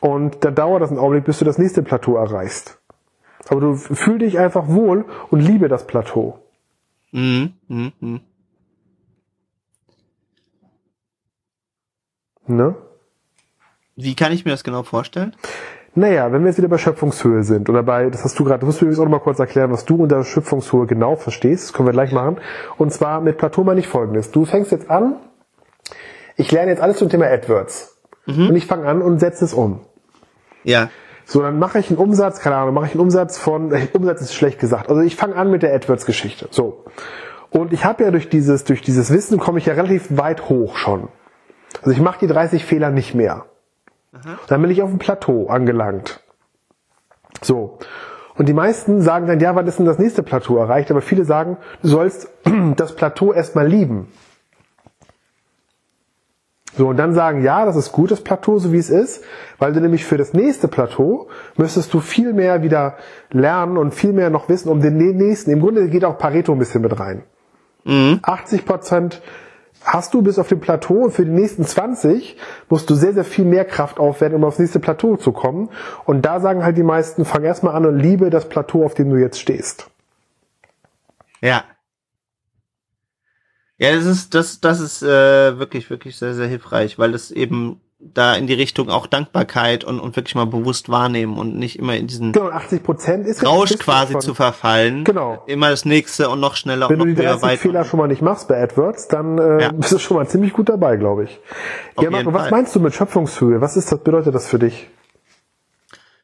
[0.00, 2.80] Und dann dauert das einen Augenblick, bis du das nächste Plateau erreichst.
[3.48, 6.40] Aber du fühl dich einfach wohl und liebe das Plateau.
[7.12, 7.54] Mhm.
[7.68, 7.92] Mhm.
[8.00, 8.20] Mhm.
[12.46, 12.74] Ne?
[13.96, 15.34] Wie kann ich mir das genau vorstellen?
[15.94, 18.66] Naja, wenn wir jetzt wieder bei Schöpfungshöhe sind oder bei, das hast du gerade, du
[18.66, 21.64] musst mir übrigens auch noch mal kurz erklären, was du unter Schöpfungshöhe genau verstehst.
[21.64, 22.38] Das können wir gleich machen.
[22.76, 24.30] Und zwar mit Plateau mal nicht folgendes.
[24.30, 25.16] Du fängst jetzt an,
[26.36, 27.98] ich lerne jetzt alles zum Thema AdWords.
[28.26, 28.50] Mhm.
[28.50, 29.80] Und ich fange an und setze es um.
[30.62, 30.90] Ja.
[31.30, 34.34] So, dann mache ich einen Umsatz, keine Ahnung, mache ich einen Umsatz von, Umsatz ist
[34.34, 34.88] schlecht gesagt.
[34.88, 36.48] Also ich fange an mit der AdWords-Geschichte.
[36.50, 36.84] So.
[37.50, 40.78] Und ich habe ja durch dieses, durch dieses Wissen komme ich ja relativ weit hoch
[40.78, 41.08] schon.
[41.80, 43.44] Also ich mache die 30 Fehler nicht mehr.
[44.14, 44.38] Aha.
[44.46, 46.22] Dann bin ich auf dem Plateau angelangt.
[47.42, 47.78] So.
[48.36, 50.90] Und die meisten sagen dann, ja, wann ist denn das nächste Plateau erreicht?
[50.90, 52.30] Aber viele sagen, du sollst
[52.76, 54.08] das Plateau erstmal lieben.
[56.78, 59.24] So, und dann sagen, ja, das ist gut, das Plateau, so wie es ist,
[59.58, 61.26] weil du nämlich für das nächste Plateau
[61.56, 62.94] müsstest du viel mehr wieder
[63.32, 65.50] lernen und viel mehr noch wissen um den nächsten.
[65.50, 67.24] Im Grunde geht auch Pareto ein bisschen mit rein.
[67.82, 68.20] Mhm.
[68.22, 69.22] 80 Prozent
[69.82, 72.36] hast du bis auf dem Plateau und für die nächsten 20
[72.68, 75.70] musst du sehr, sehr viel mehr Kraft aufwenden, um aufs nächste Plateau zu kommen.
[76.04, 79.10] Und da sagen halt die meisten, fang erstmal an und liebe das Plateau, auf dem
[79.10, 79.90] du jetzt stehst.
[81.40, 81.64] Ja,
[83.78, 87.80] ja, das ist, das, das ist äh, wirklich, wirklich sehr, sehr hilfreich, weil es eben
[88.00, 91.96] da in die Richtung auch Dankbarkeit und, und wirklich mal bewusst wahrnehmen und nicht immer
[91.96, 94.20] in diesen genau, 80 Prozent ist Rausch quasi davon.
[94.20, 95.04] zu verfallen.
[95.04, 95.42] Genau.
[95.46, 98.06] Immer das nächste und noch schneller Wenn und noch du die 30 Fehler schon mal
[98.06, 99.72] nicht machst bei AdWords, dann äh, ja.
[99.72, 101.40] bist du schon mal ziemlich gut dabei, glaube ich.
[101.96, 103.60] Auf ja, Marco, was meinst du mit Schöpfungshöhe?
[103.60, 104.88] Was ist das, bedeutet das für dich?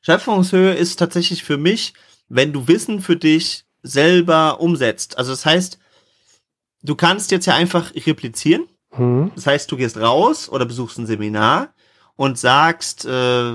[0.02, 1.94] Schöpfungshöhe ist tatsächlich für mich,
[2.28, 5.18] wenn du Wissen für dich selber umsetzt.
[5.18, 5.78] Also das heißt,
[6.84, 8.68] du kannst jetzt ja einfach replizieren.
[8.90, 9.32] Hm.
[9.34, 11.74] Das heißt, du gehst raus oder besuchst ein Seminar
[12.14, 13.54] und sagst, äh,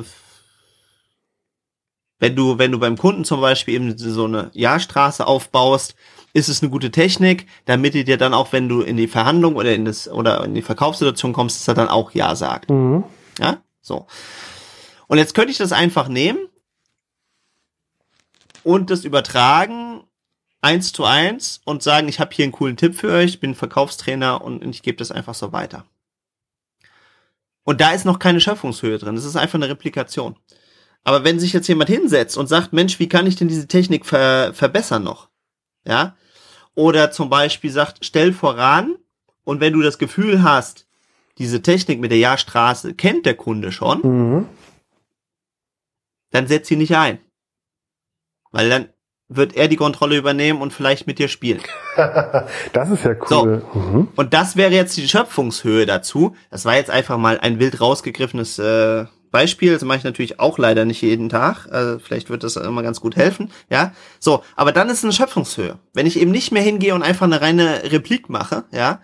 [2.21, 5.95] wenn du, wenn du beim Kunden zum Beispiel eben so eine Jahrstraße aufbaust,
[6.33, 9.55] ist es eine gute Technik, damit ihr dir dann auch, wenn du in die Verhandlung
[9.55, 12.69] oder in das oder in die Verkaufssituation kommst, dass er dann auch Ja sagt.
[12.69, 13.05] Mhm.
[13.39, 14.05] Ja, so.
[15.07, 16.39] Und jetzt könnte ich das einfach nehmen
[18.63, 19.88] und das übertragen
[20.61, 24.41] eins zu eins und sagen, ich habe hier einen coolen Tipp für euch, bin Verkaufstrainer
[24.41, 25.85] und ich gebe das einfach so weiter.
[27.63, 29.15] Und da ist noch keine Schöpfungshöhe drin.
[29.15, 30.35] Das ist einfach eine Replikation.
[31.03, 34.05] Aber wenn sich jetzt jemand hinsetzt und sagt, Mensch, wie kann ich denn diese Technik
[34.05, 35.29] ver verbessern noch?
[35.85, 36.17] Ja?
[36.75, 38.95] Oder zum Beispiel sagt, stell voran
[39.43, 40.87] und wenn du das Gefühl hast,
[41.37, 44.45] diese Technik mit der Jahrstraße kennt der Kunde schon, Mhm.
[46.31, 47.19] dann setz sie nicht ein.
[48.51, 48.89] Weil dann
[49.29, 51.61] wird er die Kontrolle übernehmen und vielleicht mit dir spielen.
[52.73, 53.63] Das ist ja cool.
[53.73, 54.07] Mhm.
[54.15, 56.35] Und das wäre jetzt die Schöpfungshöhe dazu.
[56.49, 59.73] Das war jetzt einfach mal ein wild rausgegriffenes äh, Beispiel.
[59.73, 61.67] Das mache ich natürlich auch leider nicht jeden Tag.
[61.69, 63.51] Also vielleicht wird das immer ganz gut helfen.
[63.69, 64.43] Ja, so.
[64.55, 65.77] Aber dann ist es eine Schöpfungshöhe.
[65.93, 69.01] Wenn ich eben nicht mehr hingehe und einfach eine reine Replik mache, ja.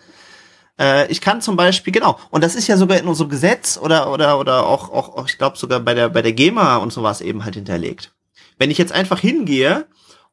[0.80, 2.18] Äh, ich kann zum Beispiel genau.
[2.30, 5.38] Und das ist ja sogar in unserem Gesetz oder oder oder auch auch, auch ich
[5.38, 8.14] glaube sogar bei der bei der GEMA und sowas eben halt hinterlegt.
[8.58, 9.86] Wenn ich jetzt einfach hingehe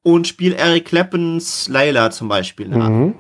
[0.03, 3.15] und spiele Eric Claptons Layla zum Beispiel nach, Mhm.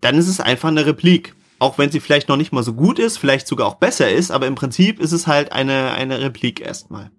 [0.00, 1.34] dann ist es einfach eine Replik.
[1.58, 4.30] Auch wenn sie vielleicht noch nicht mal so gut ist, vielleicht sogar auch besser ist,
[4.30, 7.10] aber im Prinzip ist es halt eine, eine Replik erstmal.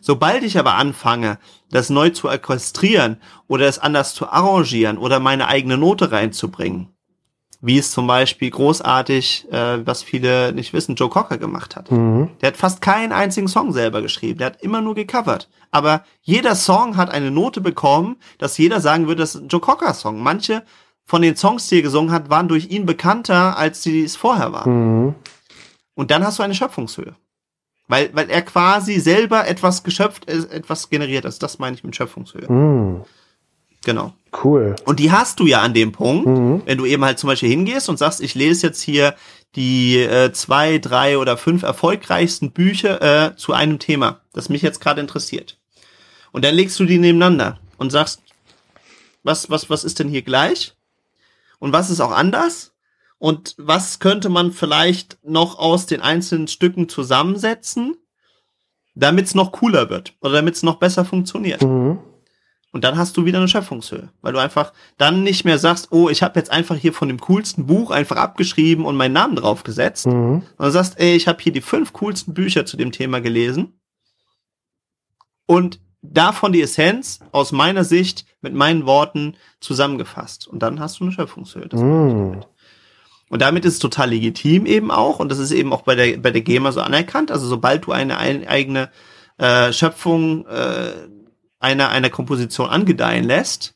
[0.00, 1.38] Sobald ich aber anfange,
[1.70, 6.88] das neu zu orchestrieren oder es anders zu arrangieren oder meine eigene Note reinzubringen,
[7.64, 11.92] wie es zum Beispiel großartig, äh, was viele nicht wissen, Joe Cocker gemacht hat.
[11.92, 12.28] Mhm.
[12.40, 14.38] Der hat fast keinen einzigen Song selber geschrieben.
[14.38, 15.48] Der hat immer nur gecovert.
[15.70, 19.60] Aber jeder Song hat eine Note bekommen, dass jeder sagen würde, das ist ein Joe
[19.60, 20.20] Cocker Song.
[20.20, 20.64] Manche
[21.04, 24.52] von den Songs, die er gesungen hat, waren durch ihn bekannter, als sie es vorher
[24.52, 25.04] waren.
[25.04, 25.14] Mhm.
[25.94, 27.14] Und dann hast du eine Schöpfungshöhe.
[27.86, 31.42] Weil, weil er quasi selber etwas geschöpft, ist, etwas generiert ist.
[31.44, 32.50] Das meine ich mit Schöpfungshöhe.
[32.50, 33.04] Mhm.
[33.84, 34.14] Genau.
[34.44, 34.76] Cool.
[34.84, 36.62] Und die hast du ja an dem Punkt, Mhm.
[36.64, 39.14] wenn du eben halt zum Beispiel hingehst und sagst, ich lese jetzt hier
[39.54, 43.02] die äh, zwei, drei oder fünf erfolgreichsten Bücher
[43.32, 45.58] äh, zu einem Thema, das mich jetzt gerade interessiert.
[46.32, 48.22] Und dann legst du die nebeneinander und sagst,
[49.22, 50.74] was, was, was ist denn hier gleich?
[51.58, 52.72] Und was ist auch anders?
[53.18, 57.96] Und was könnte man vielleicht noch aus den einzelnen Stücken zusammensetzen,
[58.94, 61.62] damit es noch cooler wird oder damit es noch besser funktioniert?
[61.62, 61.98] Mhm.
[62.72, 66.08] Und dann hast du wieder eine Schöpfungshöhe, weil du einfach dann nicht mehr sagst, oh,
[66.08, 70.06] ich habe jetzt einfach hier von dem coolsten Buch einfach abgeschrieben und meinen Namen draufgesetzt,
[70.06, 70.42] Mhm.
[70.56, 73.74] sondern sagst, ey, ich habe hier die fünf coolsten Bücher zu dem Thema gelesen
[75.46, 80.48] und davon die Essenz aus meiner Sicht mit meinen Worten zusammengefasst.
[80.48, 81.68] Und dann hast du eine Schöpfungshöhe.
[81.72, 82.40] Mhm.
[83.28, 86.16] Und damit ist es total legitim eben auch, und das ist eben auch bei der,
[86.18, 88.90] bei der GEMA so anerkannt, also sobald du eine, ein, eigene
[89.38, 90.90] äh, Schöpfung äh,
[91.62, 93.74] einer, einer Komposition angedeihen lässt,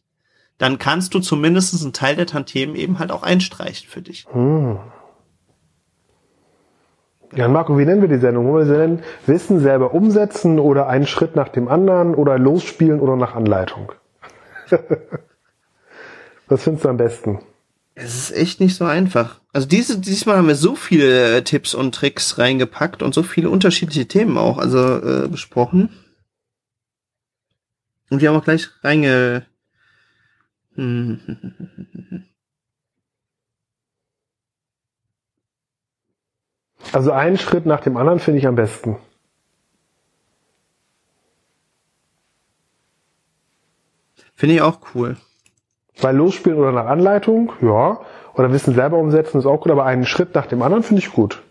[0.59, 4.27] dann kannst du zumindest einen Teil der Tantiemen eben halt auch einstreichen für dich.
[4.33, 4.79] Mhm.
[7.35, 8.47] Ja, Marco, wie nennen wir die Sendung?
[8.47, 9.03] Wollen wir sie nennen?
[9.27, 13.93] Wissen selber umsetzen oder einen Schritt nach dem anderen oder losspielen oder nach Anleitung?
[16.49, 17.41] Was findest du am besten?
[17.95, 19.41] Es ist echt nicht so einfach.
[19.53, 24.07] Also diese, diesmal haben wir so viele Tipps und Tricks reingepackt und so viele unterschiedliche
[24.07, 25.89] Themen auch, also äh, besprochen.
[28.11, 29.47] Und wir haben auch gleich reinge...
[30.75, 31.21] Hm.
[36.93, 38.99] Also einen Schritt nach dem anderen finde ich am besten.
[44.35, 45.17] Finde ich auch cool.
[45.99, 48.01] Weil losspielen oder nach Anleitung, ja.
[48.35, 51.11] Oder Wissen selber umsetzen ist auch gut, aber einen Schritt nach dem anderen finde ich
[51.11, 51.43] gut.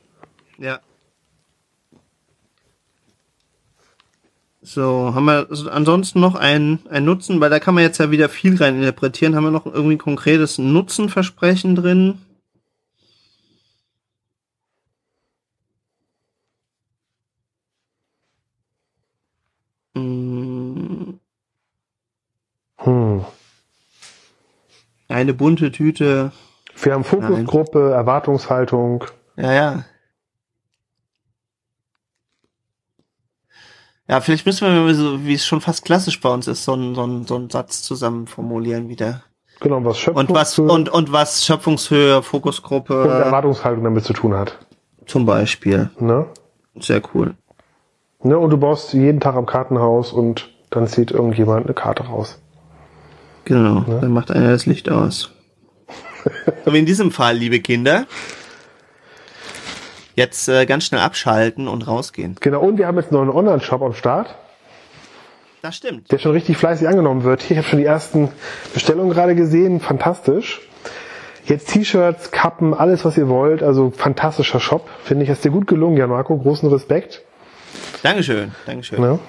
[0.59, 0.79] Ja.
[4.65, 8.29] So, haben wir ansonsten noch einen, einen Nutzen, weil da kann man jetzt ja wieder
[8.29, 9.35] viel rein interpretieren.
[9.35, 12.17] Haben wir noch irgendwie ein konkretes Nutzenversprechen drin?
[19.93, 21.19] Mm,
[22.77, 23.25] Hm.
[25.07, 26.31] Eine bunte Tüte.
[26.81, 29.05] Wir haben Fokusgruppe, Erwartungshaltung.
[29.37, 29.85] Ja, ja.
[34.07, 36.93] Ja, vielleicht müssen wir, so, wie es schon fast klassisch bei uns ist, so einen,
[36.93, 39.23] so einen, so einen Satz zusammen formulieren wieder.
[39.61, 44.35] Genau, was Schöpfung Und was, und, und was Schöpfungshöhe, Fokusgruppe und Erwartungshaltung damit zu tun
[44.35, 44.59] hat.
[45.05, 45.89] zum Beispiel.
[45.99, 46.25] Ne?
[46.79, 47.35] Sehr cool.
[48.21, 48.37] Ne?
[48.37, 52.39] Und du baust jeden Tag am Kartenhaus und dann zieht irgendjemand eine Karte raus.
[53.45, 53.99] Genau, ne?
[54.01, 55.31] dann macht einer das Licht aus.
[56.65, 58.05] wie in diesem Fall, liebe Kinder.
[60.15, 62.37] Jetzt äh, ganz schnell abschalten und rausgehen.
[62.39, 64.35] Genau, und wir haben jetzt noch einen Online-Shop am Start.
[65.61, 66.11] Das stimmt.
[66.11, 67.41] Der schon richtig fleißig angenommen wird.
[67.41, 68.29] Hier, ich habe schon die ersten
[68.73, 69.79] Bestellungen gerade gesehen.
[69.79, 70.61] Fantastisch.
[71.45, 73.61] Jetzt T-Shirts, Kappen, alles was ihr wollt.
[73.61, 74.89] Also fantastischer Shop.
[75.03, 76.37] Finde ich, ist dir gut gelungen, Jan Marco.
[76.37, 77.21] Großen Respekt.
[78.03, 79.01] Dankeschön, Dankeschön.
[79.01, 79.19] Ja.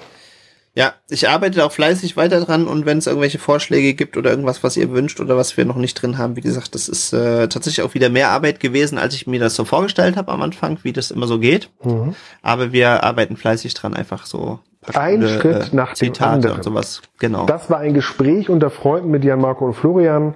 [0.77, 4.63] Ja, ich arbeite auch fleißig weiter dran und wenn es irgendwelche Vorschläge gibt oder irgendwas,
[4.63, 7.47] was ihr wünscht oder was wir noch nicht drin haben, wie gesagt, das ist äh,
[7.47, 10.77] tatsächlich auch wieder mehr Arbeit gewesen, als ich mir das so vorgestellt habe am Anfang,
[10.83, 11.71] wie das immer so geht.
[11.83, 12.13] Mhm.
[12.43, 14.59] Aber wir arbeiten fleißig dran, einfach so.
[14.93, 16.57] Ein Schritt äh, nach Zitate dem anderen.
[16.57, 17.01] Und sowas.
[17.17, 17.47] Genau.
[17.47, 20.35] Das war ein Gespräch unter Freunden mit Jan Marco und Florian.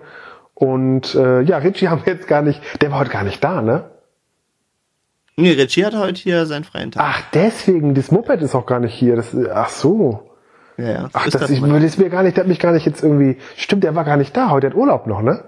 [0.55, 3.61] Und äh, ja, Richie haben wir jetzt gar nicht, der war heute gar nicht da,
[3.61, 3.91] ne?
[5.35, 7.03] Nee, Richie hat heute hier seinen freien Tag.
[7.05, 9.15] Ach, deswegen, das Moped ist auch gar nicht hier.
[9.15, 10.27] Das, ach so.
[10.78, 11.09] Ja, ja.
[11.13, 13.38] Ach, das, das, ich, das mir gar nicht, der hat mich gar nicht jetzt irgendwie,
[13.55, 15.43] stimmt, der war gar nicht da, heute hat Urlaub noch, ne?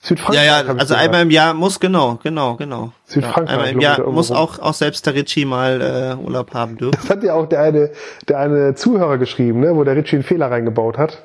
[0.00, 0.46] Südfrankreich.
[0.46, 2.92] Ja, ja, also einmal im Jahr muss, genau, genau, genau.
[3.06, 3.48] Südfrankreich.
[3.48, 6.96] Ja, einmal im Jahr muss auch, auch selbst der Ritchie mal äh, Urlaub haben dürfen.
[7.00, 7.90] Das hat ja auch der eine,
[8.28, 11.22] der eine Zuhörer geschrieben, ne, wo der Ritchie einen Fehler reingebaut hat.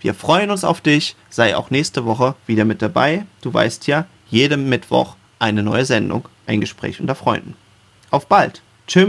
[0.00, 1.14] Wir freuen uns auf dich.
[1.28, 3.26] Sei auch nächste Woche wieder mit dabei.
[3.42, 7.54] Du weißt ja, jeden Mittwoch eine neue Sendung, ein Gespräch unter Freunden.
[8.10, 8.62] Auf bald.
[8.86, 9.06] Tschö